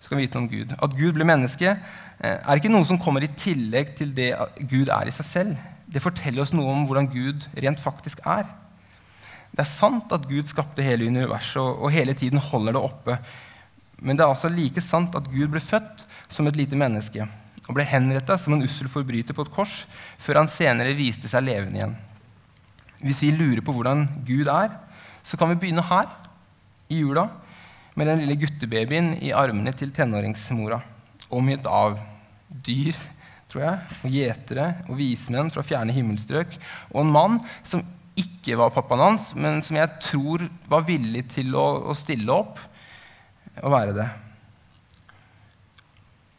skal 0.00 0.16
vi 0.16 0.26
vite 0.26 0.38
om 0.40 0.48
Gud. 0.48 0.72
At 0.72 0.94
Gud 0.96 1.16
ble 1.16 1.26
menneske, 1.28 1.72
eh, 2.20 2.36
er 2.38 2.56
ikke 2.60 2.72
noe 2.72 2.86
som 2.88 3.00
kommer 3.00 3.24
i 3.24 3.32
tillegg 3.36 3.96
til 3.98 4.14
det 4.16 4.30
Gud 4.70 4.88
er 4.88 5.08
i 5.08 5.14
seg 5.14 5.26
selv. 5.28 5.64
Det 5.86 6.02
forteller 6.02 6.42
oss 6.42 6.54
noe 6.54 6.72
om 6.72 6.86
hvordan 6.86 7.10
Gud 7.12 7.48
rent 7.56 7.82
faktisk 7.82 8.22
er. 8.24 8.48
Det 9.52 9.64
er 9.64 9.70
sant 9.70 10.12
at 10.12 10.28
Gud 10.28 10.48
skapte 10.48 10.84
hele 10.84 11.08
universet 11.08 11.60
og, 11.62 11.90
hele 11.92 12.14
tiden 12.14 12.40
holder 12.42 12.76
det 12.76 12.82
oppe. 12.82 13.18
Men 14.00 14.16
det 14.16 14.24
er 14.24 14.32
altså 14.32 14.52
like 14.52 14.82
sant 14.84 15.14
at 15.16 15.28
Gud 15.32 15.48
ble 15.52 15.60
født 15.60 16.04
som 16.28 16.48
et 16.48 16.56
lite 16.56 16.76
menneske 16.76 17.24
og 17.66 17.74
ble 17.74 17.86
henretta 17.88 18.36
som 18.38 18.54
en 18.54 18.62
ussel 18.62 18.86
forbryter 18.90 19.34
på 19.34 19.42
et 19.42 19.50
kors, 19.50 19.86
før 20.22 20.42
han 20.42 20.50
senere 20.50 20.94
viste 20.94 21.26
seg 21.30 21.42
levende 21.48 21.80
igjen. 21.80 21.96
Hvis 23.02 23.22
vi 23.24 23.32
lurer 23.34 23.62
på 23.64 23.74
hvordan 23.74 24.04
Gud 24.28 24.46
er, 24.46 24.70
så 25.26 25.38
kan 25.38 25.50
vi 25.50 25.58
begynne 25.58 25.84
her, 25.88 26.06
i 26.86 27.00
jula, 27.00 27.26
med 27.98 28.06
den 28.06 28.22
lille 28.22 28.36
guttebabyen 28.38 29.16
i 29.24 29.32
armene 29.34 29.72
til 29.74 29.90
tenåringsmora, 29.94 30.78
omgitt 31.34 31.66
av 31.66 31.96
dyr 32.46 32.94
tror 33.50 33.62
jeg, 33.62 33.98
og 34.04 34.14
gjetere 34.14 34.66
og 34.86 34.98
vismenn 34.98 35.50
fra 35.54 35.64
fjerne 35.66 35.94
himmelstrøk, 35.94 36.54
og 36.92 37.02
en 37.02 37.12
mann 37.14 37.38
som 37.66 37.82
ikke 38.16 38.56
var 38.58 38.72
pappaen 38.74 39.02
hans, 39.02 39.32
men 39.36 39.60
som 39.64 39.78
jeg 39.78 39.98
tror 40.02 40.46
var 40.70 40.86
villig 40.86 41.26
til 41.34 41.54
å, 41.58 41.66
å 41.90 41.96
stille 41.96 42.32
opp 42.32 42.62
og 43.62 43.72
være 43.72 43.96
det. 43.96 44.06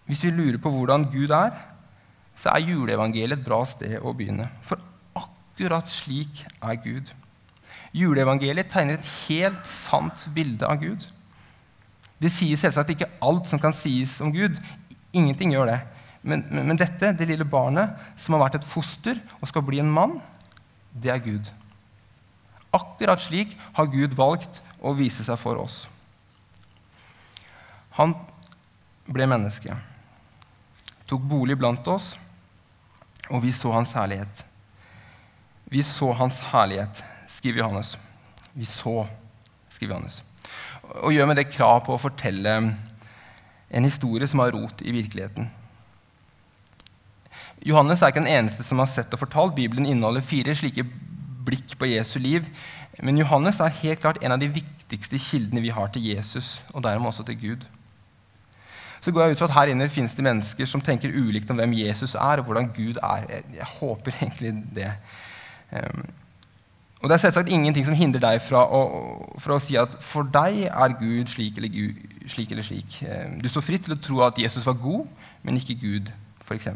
Hvis 0.07 0.23
vi 0.25 0.33
lurer 0.33 0.59
på 0.63 0.71
hvordan 0.71 1.09
Gud 1.11 1.33
er, 1.35 1.55
så 2.37 2.53
er 2.53 2.69
juleevangeliet 2.69 3.39
et 3.39 3.45
bra 3.45 3.63
sted 3.67 3.97
å 3.99 4.13
begynne. 4.15 4.47
For 4.65 4.79
akkurat 5.17 5.89
slik 5.91 6.45
er 6.61 6.77
Gud. 6.83 7.09
Juleevangeliet 7.95 8.69
tegner 8.71 8.97
et 8.97 9.11
helt 9.27 9.67
sant 9.69 10.27
bilde 10.35 10.67
av 10.67 10.81
Gud. 10.81 11.05
Det 12.17 12.31
sier 12.33 12.57
selvsagt 12.59 12.91
ikke 12.93 13.09
alt 13.23 13.49
som 13.49 13.61
kan 13.61 13.75
sies 13.75 14.17
om 14.25 14.33
Gud. 14.33 14.57
Ingenting 15.15 15.53
gjør 15.53 15.71
det. 15.71 15.79
Men, 16.27 16.43
men, 16.49 16.65
men, 16.71 16.79
dette, 16.79 17.13
det 17.15 17.27
lille 17.29 17.45
barnet 17.47 17.93
som 18.19 18.35
har 18.35 18.47
vært 18.47 18.59
et 18.59 18.67
foster 18.67 19.19
og 19.39 19.47
skal 19.49 19.63
bli 19.67 19.79
en 19.83 19.91
mann, 19.93 20.17
det 20.91 21.13
er 21.13 21.21
Gud. 21.23 21.51
Akkurat 22.75 23.21
slik 23.23 23.53
har 23.77 23.91
Gud 23.93 24.17
valgt 24.17 24.61
å 24.81 24.95
vise 24.97 25.23
seg 25.23 25.39
for 25.39 25.61
oss. 25.61 25.85
Han 27.97 28.13
ble 29.07 29.25
menneske, 29.29 29.73
tok 31.07 31.23
bolig 31.25 31.55
blant 31.57 31.87
oss, 31.89 32.11
og 33.31 33.41
vi 33.45 33.53
så 33.55 33.71
hans 33.73 33.93
herlighet. 33.95 34.43
Vi 35.71 35.81
så 35.83 36.11
hans 36.15 36.41
herlighet 36.51 37.01
skriver 37.27 37.63
Johannes. 37.63 37.95
Vi 38.55 38.65
så, 38.65 39.05
skriver 39.69 39.95
Johannes. 39.95 40.23
Og 41.03 41.13
gjør 41.13 41.29
med 41.29 41.39
det 41.39 41.49
krav 41.51 41.83
på 41.85 41.95
å 41.95 42.01
fortelle 42.01 42.57
en 43.67 43.87
historie 43.87 44.27
som 44.27 44.41
har 44.43 44.53
rot 44.55 44.81
i 44.81 44.93
virkeligheten. 44.95 45.49
Johannes 47.67 48.01
er 48.01 48.13
ikke 48.13 48.23
den 48.23 48.31
eneste 48.31 48.63
som 48.63 48.79
har 48.79 48.89
sett 48.89 49.13
og 49.13 49.21
fortalt. 49.25 49.55
Bibelen 49.57 49.87
inneholder 49.89 50.23
fire 50.23 50.55
slike 50.55 50.85
blikk 51.47 51.75
på 51.79 51.89
Jesu 51.89 52.19
liv. 52.21 52.47
Men 53.03 53.19
Johannes 53.19 53.59
er 53.61 53.79
helt 53.81 54.01
klart 54.03 54.21
en 54.23 54.33
av 54.33 54.41
de 54.41 54.49
viktigste 54.51 55.19
kildene 55.21 55.63
vi 55.63 55.73
har 55.73 55.89
til 55.93 56.05
Jesus, 56.05 56.61
og 56.73 56.85
dermed 56.85 57.09
også 57.09 57.25
til 57.27 57.39
Gud. 57.41 57.65
Så 59.01 59.11
går 59.13 59.27
jeg 59.27 59.35
ut 59.35 59.41
fra 59.41 59.49
at 59.49 59.55
Her 59.55 59.71
inne 59.73 59.89
finnes 59.93 60.15
det 60.17 60.25
mennesker 60.25 60.65
som 60.69 60.81
tenker 60.81 61.13
ulikt 61.13 61.51
om 61.53 61.59
hvem 61.59 61.75
Jesus 61.77 62.15
er, 62.15 62.41
og 62.41 62.47
hvordan 62.49 62.71
Gud 62.73 62.97
er. 63.03 63.27
Jeg, 63.29 63.67
håper 63.77 64.15
egentlig 64.21 64.55
det. 64.75 64.91
Og 66.97 67.09
Det 67.09 67.13
er 67.13 67.21
selvsagt 67.27 67.51
ingenting 67.53 67.85
som 67.85 67.97
hindrer 67.97 68.23
deg 68.23 68.39
fra 68.41 68.63
å, 68.73 68.79
fra 69.41 69.57
å 69.57 69.61
si 69.61 69.77
at 69.77 69.93
for 70.01 70.25
deg 70.33 70.63
er 70.65 70.95
Gud 70.97 71.29
slik 71.29 71.59
eller, 71.59 71.69
Gud, 71.69 71.99
slik 72.29 72.53
eller 72.55 72.65
slik. 72.65 73.01
Eh, 73.05 73.35
du 73.37 73.49
står 73.51 73.65
fritt 73.65 73.85
til 73.85 73.93
å 73.93 74.01
tro 74.01 74.23
at 74.25 74.39
Jesus 74.41 74.65
var 74.65 74.79
god, 74.81 75.05
men 75.45 75.59
ikke 75.59 75.77
Gud, 75.77 76.09
f.eks. 76.41 76.71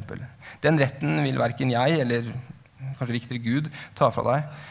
Den 0.61 0.77
retten 0.77 1.23
vil 1.25 1.41
verken 1.41 1.73
jeg 1.73 2.03
eller 2.03 2.29
kanskje 2.99 3.17
viktigere 3.17 3.41
Gud 3.41 3.71
ta 3.97 4.11
fra 4.13 4.27
deg. 4.27 4.61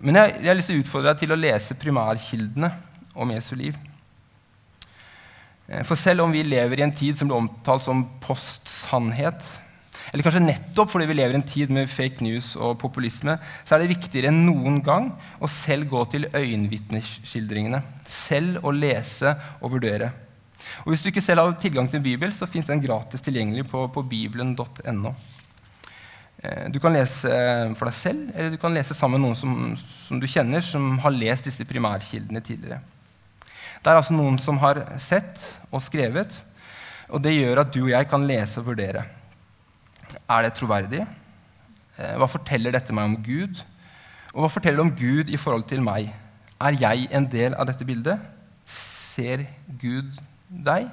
Men 0.00 0.16
jeg, 0.16 0.38
jeg 0.40 0.48
har 0.48 0.56
lyst 0.56 0.72
til 0.72 0.80
å 0.80 0.84
utfordre 0.86 1.12
deg 1.12 1.22
til 1.22 1.36
å 1.36 1.40
lese 1.40 1.76
primærkildene 1.76 2.72
om 3.20 3.36
Jesu 3.36 3.52
liv. 3.60 3.76
Eh, 5.68 5.84
for 5.84 6.00
selv 6.00 6.24
om 6.24 6.32
vi 6.32 6.46
lever 6.46 6.80
i 6.80 6.86
en 6.88 6.94
tid 6.94 7.20
som 7.20 7.28
blir 7.28 7.36
omtalt 7.36 7.84
som 7.84 8.06
postsannhet, 8.24 9.44
eller 10.10 10.26
kanskje 10.26 10.42
nettopp 10.42 10.90
fordi 10.90 11.06
vi 11.06 11.16
lever 11.18 11.36
i 11.36 11.38
en 11.38 11.46
tid 11.46 11.70
med 11.74 11.90
fake 11.90 12.24
news 12.26 12.52
og 12.58 12.78
populisme, 12.82 13.36
så 13.64 13.76
er 13.76 13.82
det 13.82 13.92
viktigere 13.92 14.32
enn 14.32 14.42
noen 14.46 14.80
gang 14.82 15.12
å 15.38 15.50
selv 15.50 15.90
gå 15.92 16.02
til 16.10 16.26
øyenvitneskildringene. 16.34 17.82
Selv 18.10 18.66
å 18.66 18.74
lese 18.74 19.36
og 19.60 19.76
vurdere. 19.76 20.10
Og 20.84 20.92
Hvis 20.92 21.04
du 21.04 21.10
ikke 21.10 21.24
selv 21.24 21.44
har 21.44 21.58
tilgang 21.60 21.88
til 21.88 22.00
en 22.00 22.06
Bibel, 22.06 22.32
så 22.34 22.48
fins 22.50 22.68
den 22.68 22.82
gratis 22.82 23.22
tilgjengelig 23.24 23.68
på, 23.70 23.86
på 23.94 24.02
bibelen.no. 24.10 25.14
Eh, 26.42 26.66
du 26.74 26.80
kan 26.82 26.94
lese 26.96 27.30
for 27.78 27.86
deg 27.86 27.96
selv, 27.96 28.26
eller 28.34 28.54
du 28.54 28.60
kan 28.60 28.74
lese 28.74 28.96
sammen 28.96 29.20
med 29.20 29.28
noen 29.28 29.38
som, 29.38 29.54
som 30.08 30.20
du 30.20 30.26
kjenner, 30.30 30.64
som 30.64 30.96
har 31.04 31.14
lest 31.14 31.46
disse 31.48 31.66
primærkildene 31.68 32.42
tidligere. 32.44 32.82
Det 33.80 33.88
er 33.88 33.96
altså 33.96 34.16
noen 34.16 34.36
som 34.42 34.58
har 34.60 34.82
sett 35.00 35.38
og 35.70 35.80
skrevet, 35.84 36.42
og 37.08 37.22
det 37.24 37.38
gjør 37.38 37.62
at 37.62 37.72
du 37.72 37.80
og 37.86 37.94
jeg 37.94 38.10
kan 38.10 38.26
lese 38.28 38.60
og 38.60 38.72
vurdere. 38.72 39.06
Er 40.28 40.46
det 40.46 40.54
troverdig? 40.58 41.04
Eh, 41.98 42.16
hva 42.18 42.28
forteller 42.30 42.74
dette 42.74 42.94
meg 42.96 43.10
om 43.10 43.18
Gud? 43.24 43.60
Og 44.34 44.44
hva 44.44 44.50
forteller 44.52 44.80
det 44.80 44.86
om 44.86 44.96
Gud 44.96 45.30
i 45.32 45.40
forhold 45.40 45.66
til 45.70 45.82
meg? 45.84 46.10
Er 46.60 46.76
jeg 46.78 47.08
en 47.14 47.26
del 47.30 47.56
av 47.56 47.68
dette 47.70 47.86
bildet? 47.88 48.20
Ser 48.68 49.46
Gud 49.80 50.18
deg? 50.48 50.90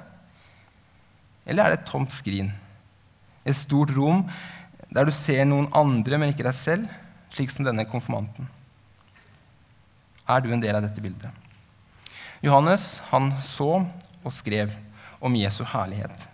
Eller 1.48 1.64
er 1.64 1.74
det 1.74 1.80
et 1.82 1.90
tomt 1.90 2.12
skrin? 2.12 2.52
Et 3.44 3.56
stort 3.56 3.92
rom 3.96 4.26
der 4.88 5.04
du 5.04 5.12
ser 5.12 5.44
noen 5.44 5.68
andre, 5.76 6.16
men 6.16 6.32
ikke 6.32 6.46
deg 6.46 6.56
selv, 6.56 6.88
slik 7.32 7.52
som 7.52 7.66
denne 7.66 7.84
konfirmanten. 7.88 8.48
Er 10.28 10.40
du 10.40 10.48
en 10.52 10.62
del 10.62 10.76
av 10.76 10.84
dette 10.84 11.02
bildet? 11.04 11.28
Johannes 12.44 12.98
han 13.10 13.32
så 13.44 13.82
og 14.22 14.32
skrev 14.34 14.72
om 15.24 15.34
Jesu 15.36 15.64
herlighet. 15.66 16.28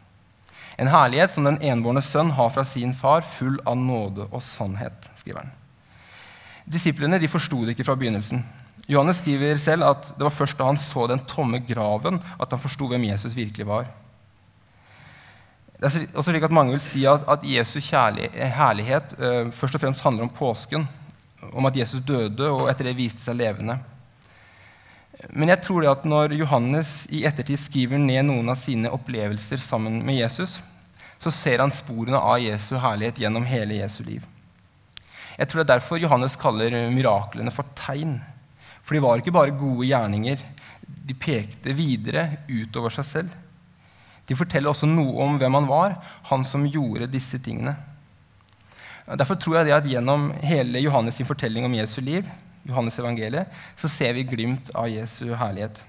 En 0.80 0.90
herlighet 0.90 1.34
som 1.34 1.46
den 1.46 1.60
enbårne 1.62 2.02
sønn 2.02 2.32
har 2.34 2.50
fra 2.50 2.64
sin 2.66 2.94
far, 2.96 3.22
full 3.22 3.60
av 3.66 3.76
nåde 3.78 4.26
og 4.30 4.42
sannhet. 4.42 5.10
skriver 5.16 5.44
han. 5.44 5.52
Disiplene 6.64 7.20
de 7.20 7.28
forsto 7.28 7.64
det 7.64 7.74
ikke 7.74 7.86
fra 7.86 7.96
begynnelsen. 7.98 8.42
Johannes 8.88 9.20
skriver 9.22 9.56
selv 9.60 9.86
at 9.86 10.10
det 10.16 10.24
var 10.26 10.34
først 10.34 10.58
da 10.58 10.68
han 10.68 10.80
så 10.80 11.06
den 11.08 11.22
tomme 11.28 11.60
graven, 11.64 12.18
at 12.40 12.50
han 12.50 12.60
forsto 12.60 12.88
hvem 12.90 13.06
Jesus 13.08 13.36
virkelig 13.36 13.66
var. 13.68 13.88
Det 15.74 15.88
er 15.88 16.04
også 16.14 16.30
slik 16.30 16.44
at 16.46 16.54
Mange 16.54 16.72
vil 16.72 16.80
si 16.80 17.04
at, 17.08 17.24
at 17.28 17.42
Jesu 17.44 17.80
herlighet 17.80 19.16
uh, 19.18 19.52
først 19.52 19.74
og 19.74 19.80
fremst 19.80 20.04
handler 20.04 20.24
om 20.24 20.30
påsken, 20.32 20.86
om 21.52 21.66
at 21.66 21.76
Jesus 21.76 22.00
døde 22.00 22.50
og 22.50 22.70
etter 22.70 22.88
det 22.88 22.96
viste 22.96 23.20
seg 23.20 23.36
levende. 23.36 23.78
Men 25.32 25.52
jeg 25.52 25.62
tror 25.64 25.82
det 25.82 25.90
at 25.92 26.04
når 26.08 26.34
Johannes 26.36 27.04
i 27.12 27.22
ettertid 27.28 27.60
skriver 27.60 28.00
ned 28.00 28.26
noen 28.28 28.50
av 28.52 28.58
sine 28.60 28.90
opplevelser 28.92 29.60
sammen 29.62 30.02
med 30.04 30.18
Jesus, 30.18 30.58
så 31.22 31.32
ser 31.32 31.62
han 31.62 31.72
sporene 31.72 32.20
av 32.20 32.42
Jesu 32.42 32.74
herlighet 32.80 33.22
gjennom 33.22 33.46
hele 33.48 33.78
Jesu 33.78 34.02
liv. 34.04 34.26
Jeg 35.38 35.48
tror 35.48 35.62
det 35.62 35.64
er 35.64 35.72
derfor 35.78 36.02
Johannes 36.02 36.36
kaller 36.38 36.74
miraklene 36.92 37.52
for 37.54 37.66
tegn. 37.78 38.18
For 38.84 38.94
de 38.94 39.02
var 39.02 39.22
ikke 39.22 39.34
bare 39.34 39.56
gode 39.56 39.88
gjerninger. 39.88 40.42
De 40.84 41.16
pekte 41.16 41.72
videre 41.76 42.26
utover 42.50 42.92
seg 42.92 43.08
selv. 43.08 43.40
De 44.28 44.36
forteller 44.36 44.70
også 44.70 44.88
noe 44.88 45.16
om 45.24 45.38
hvem 45.40 45.56
han 45.58 45.66
var, 45.68 45.98
han 46.30 46.44
som 46.48 46.68
gjorde 46.68 47.10
disse 47.12 47.40
tingene. 47.44 47.74
Derfor 49.04 49.36
tror 49.36 49.58
jeg 49.58 49.68
det 49.68 49.76
at 49.76 49.88
gjennom 49.88 50.30
hele 50.44 50.80
Johannes' 50.80 51.24
fortelling 51.28 51.66
om 51.66 51.74
Jesu 51.76 51.98
liv 52.04 52.28
Johannes 52.64 52.98
evangeliet, 52.98 53.50
så 53.76 53.90
ser 53.92 54.14
vi 54.16 54.26
glimt 54.28 54.70
av 54.74 54.88
Jesu 54.88 55.34
herlighet. 55.36 55.80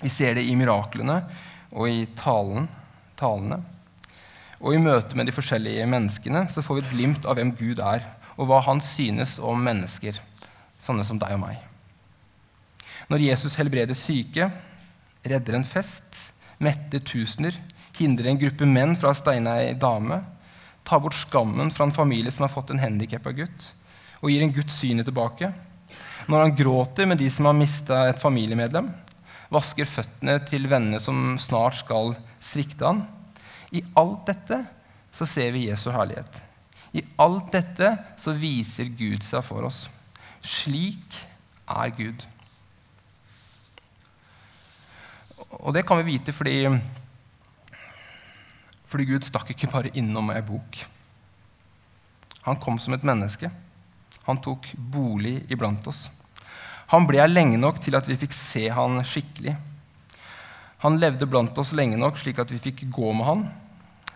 Vi 0.00 0.10
ser 0.12 0.36
det 0.38 0.46
i 0.46 0.56
miraklene 0.56 1.22
og 1.70 1.90
i 1.90 2.04
talen 2.18 2.68
talene. 3.20 3.60
Og 4.60 4.76
i 4.76 4.82
møte 4.82 5.16
med 5.16 5.28
de 5.28 5.34
forskjellige 5.34 5.86
menneskene 5.88 6.44
så 6.52 6.64
får 6.64 6.78
vi 6.78 6.84
et 6.84 6.94
glimt 6.94 7.28
av 7.28 7.38
hvem 7.38 7.52
Gud 7.56 7.80
er, 7.84 8.04
og 8.36 8.48
hva 8.48 8.60
han 8.64 8.80
synes 8.84 9.38
om 9.42 9.60
mennesker, 9.64 10.16
sånne 10.80 11.04
som 11.06 11.20
deg 11.20 11.36
og 11.36 11.42
meg. 11.44 11.60
Når 13.10 13.24
Jesus 13.26 13.56
helbreder 13.58 13.96
syke, 13.98 14.50
redder 15.26 15.56
en 15.58 15.66
fest, 15.66 16.20
metter 16.60 17.02
tusener, 17.04 17.56
hindrer 17.98 18.30
en 18.30 18.40
gruppe 18.40 18.68
menn 18.68 18.94
fra 18.96 19.12
å 19.12 19.16
steine 19.16 19.56
ei 19.60 19.72
dame, 19.76 20.22
tar 20.86 21.02
bort 21.02 21.18
skammen 21.18 21.72
fra 21.72 21.88
en 21.88 21.96
familie 21.96 22.32
som 22.32 22.46
har 22.46 22.52
fått 22.52 22.72
en 22.72 22.80
handikappa 22.80 23.32
gutt, 23.36 23.72
og 24.20 24.32
gir 24.32 24.44
en 24.44 24.54
gutt 24.54 24.72
synet 24.72 25.08
tilbake, 25.08 25.50
når 26.28 26.44
han 26.44 26.56
gråter 26.56 27.08
med 27.08 27.20
de 27.20 27.28
som 27.32 27.48
har 27.48 27.56
mista 27.56 28.02
et 28.10 28.20
familiemedlem, 28.20 28.90
vasker 29.50 29.88
føttene 29.88 30.36
til 30.46 30.68
vennene 30.70 31.00
som 31.02 31.34
snart 31.40 31.80
skal 31.80 32.14
svikte 32.42 32.86
han. 32.86 33.02
I 33.74 33.82
alt 33.98 34.28
dette 34.28 34.60
så 35.14 35.26
ser 35.26 35.52
vi 35.54 35.68
Jesu 35.68 35.90
herlighet. 35.94 36.42
I 36.94 37.02
alt 37.22 37.52
dette 37.54 37.92
så 38.18 38.34
viser 38.34 38.90
Gud 38.98 39.22
seg 39.26 39.44
for 39.46 39.66
oss. 39.66 39.84
Slik 40.42 41.18
er 41.70 41.92
Gud. 41.94 42.26
Og 45.60 45.74
det 45.74 45.84
kan 45.86 46.00
vi 46.00 46.14
vite 46.14 46.34
fordi, 46.34 46.62
fordi 48.90 49.06
Gud 49.10 49.26
stakk 49.26 49.52
ikke 49.54 49.70
bare 49.70 49.92
innom 49.98 50.30
ei 50.34 50.42
bok. 50.46 50.82
Han 52.46 52.58
kom 52.58 52.78
som 52.80 52.94
et 52.96 53.06
menneske. 53.06 53.50
Han 54.26 54.40
tok 54.42 54.72
bolig 54.76 55.40
iblant 55.52 55.86
oss. 55.90 56.08
Han 56.90 57.06
ble 57.06 57.20
her 57.22 57.30
lenge 57.30 57.58
nok 57.60 57.78
til 57.82 57.94
at 57.94 58.08
vi 58.10 58.18
fikk 58.18 58.34
se 58.34 58.66
han 58.74 58.98
skikkelig. 59.06 59.54
Han 60.82 60.98
levde 60.98 61.28
blant 61.28 61.58
oss 61.60 61.74
lenge 61.76 61.98
nok 62.00 62.18
slik 62.18 62.40
at 62.40 62.50
vi 62.50 62.58
fikk 62.62 62.86
gå 62.90 63.12
med 63.12 63.26
han, 63.28 63.42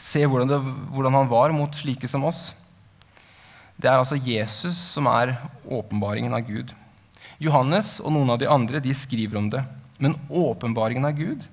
se 0.01 0.25
hvordan, 0.27 0.51
det, 0.51 0.59
hvordan 0.93 1.17
han 1.21 1.31
var 1.31 1.53
mot 1.55 1.77
slike 1.77 2.09
som 2.11 2.25
oss. 2.27 2.49
Det 3.77 3.91
er 3.91 3.99
altså 3.99 4.17
Jesus 4.17 4.79
som 4.95 5.09
er 5.11 5.37
åpenbaringen 5.65 6.35
av 6.35 6.47
Gud. 6.47 6.73
Johannes 7.43 7.99
og 8.01 8.15
noen 8.15 8.33
av 8.35 8.41
de 8.41 8.49
andre 8.51 8.81
de 8.83 8.95
skriver 8.97 9.39
om 9.41 9.51
det. 9.53 9.65
Men 9.99 10.17
åpenbaringen 10.31 11.07
av 11.07 11.19
Gud, 11.19 11.45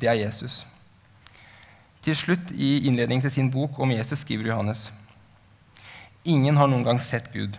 det 0.00 0.10
er 0.10 0.20
Jesus. 0.22 0.62
Til 2.04 2.16
slutt 2.18 2.50
i 2.52 2.86
innledningen 2.88 3.24
til 3.24 3.32
sin 3.32 3.50
bok 3.52 3.78
om 3.80 3.92
Jesus 3.94 4.24
skriver 4.24 4.50
Johannes.: 4.50 4.90
Ingen 6.24 6.56
har 6.56 6.68
noen 6.68 6.84
gang 6.84 7.00
sett 7.00 7.30
Gud. 7.32 7.56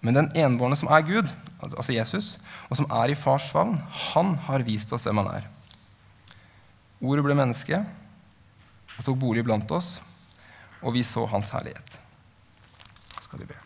Men 0.00 0.16
den 0.16 0.30
enbårne 0.36 0.78
som 0.80 0.88
er 0.88 1.04
Gud, 1.04 1.28
altså 1.60 1.92
Jesus, 1.92 2.34
og 2.68 2.78
som 2.78 2.88
er 3.02 3.12
i 3.12 3.18
fars 3.18 3.50
favn, 3.52 3.76
han 4.12 4.36
har 4.46 4.64
vist 4.64 4.92
oss 4.96 5.04
hvem 5.04 5.20
han 5.20 5.32
er. 5.34 5.48
Ordet 7.00 7.24
ble 7.24 7.36
menneske 7.36 7.78
og 8.96 9.02
tok 9.04 9.18
bolig 9.20 9.44
blant 9.44 9.70
oss, 9.72 9.98
og 10.80 10.94
vi 10.96 11.04
så 11.04 11.26
hans 11.28 11.52
herlighet. 11.52 11.98
Skal 13.20 13.42
vi 13.42 13.50
be. 13.50 13.58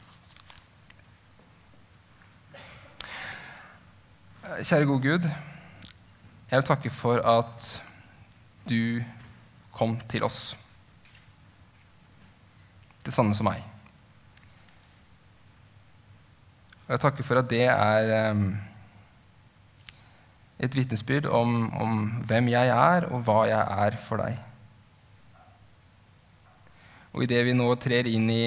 Kjære 4.62 4.87
gode 4.87 5.03
Gud, 5.03 5.29
jeg 6.51 6.59
vil 6.59 6.66
takke 6.66 6.90
for 6.94 7.23
at 7.27 7.68
du 8.68 9.03
kom 9.75 9.97
til 10.11 10.27
oss, 10.27 10.55
til 13.03 13.14
sånne 13.14 13.35
som 13.35 13.49
meg. 13.51 13.73
Og 16.85 16.92
jeg 16.92 17.01
takker 17.01 17.25
for 17.25 17.40
at 17.40 17.49
det 17.49 17.64
er 17.64 18.11
um, 18.35 18.49
et 20.61 20.77
vitnesbyrd 20.77 21.31
om, 21.33 21.73
om, 21.81 22.03
hvem 22.29 22.51
jeg 22.53 22.68
er, 22.68 23.07
og 23.09 23.25
hva 23.25 23.38
jeg 23.49 23.87
er 23.87 23.97
for 24.05 24.20
deg. 24.20 24.37
Og 27.14 27.25
idet 27.25 27.40
vi 27.49 27.57
nå 27.57 27.70
trer 27.81 28.11
inn 28.11 28.29
i 28.29 28.44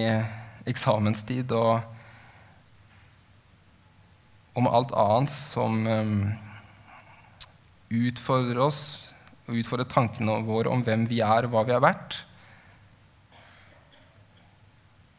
eksamenstid 0.70 1.52
og, 1.58 1.82
om 4.58 4.70
alt 4.70 4.94
annet 4.94 5.34
som 5.34 5.82
um, 5.88 6.16
utfordrer 7.90 8.62
oss 8.62 8.82
og 9.48 9.58
utfordrer 9.58 9.90
tankene 9.90 10.42
våre 10.46 10.70
om 10.70 10.84
hvem 10.86 11.10
vi 11.10 11.24
er, 11.26 11.48
og 11.48 11.56
hva 11.56 11.66
vi 11.66 11.74
har 11.74 11.82
vært, 11.82 12.22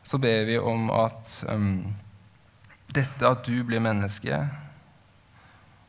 så 0.07 0.21
ber 0.23 0.45
vi 0.49 0.59
om 0.61 0.93
at 0.93 1.33
um, 1.51 1.81
dette 2.99 3.29
at 3.29 3.45
du 3.47 3.63
ble 3.67 3.81
menneske 3.83 4.39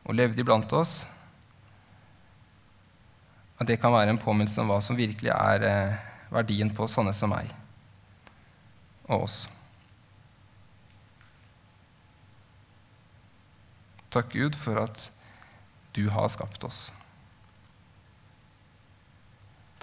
og 0.06 0.16
levde 0.16 0.42
iblant 0.42 0.72
oss, 0.76 1.04
at 3.60 3.68
det 3.68 3.76
kan 3.80 3.92
være 3.92 4.14
en 4.14 4.20
påminnelse 4.20 4.62
om 4.62 4.70
hva 4.72 4.80
som 4.84 4.98
virkelig 4.98 5.32
er 5.34 5.66
eh, 5.68 5.98
verdien 6.32 6.70
på 6.72 6.88
sånne 6.88 7.12
som 7.16 7.32
meg 7.34 7.50
og 9.10 9.26
oss. 9.26 9.40
Takk, 14.10 14.32
Gud, 14.34 14.56
for 14.58 14.78
at 14.80 15.10
du 15.94 16.08
har 16.10 16.30
skapt 16.32 16.64
oss. 16.66 16.88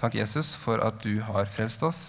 Takk, 0.00 0.18
Jesus, 0.18 0.52
for 0.56 0.80
at 0.84 1.00
du 1.04 1.20
har 1.24 1.48
frelst 1.52 1.84
oss. 1.84 2.02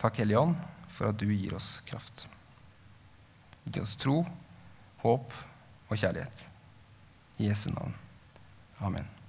Takk, 0.00 0.20
Hellige 0.20 0.40
Ånd, 0.40 0.60
for 0.92 1.12
at 1.12 1.20
du 1.20 1.28
gir 1.32 1.56
oss 1.56 1.80
kraft. 1.88 2.26
Gi 3.70 3.80
oss 3.80 3.96
tro, 3.96 4.22
håp 5.02 5.34
og 5.88 5.96
kjærlighet. 5.96 6.46
I 7.38 7.48
Jesu 7.48 7.70
navn. 7.70 7.94
Amen. 8.80 9.21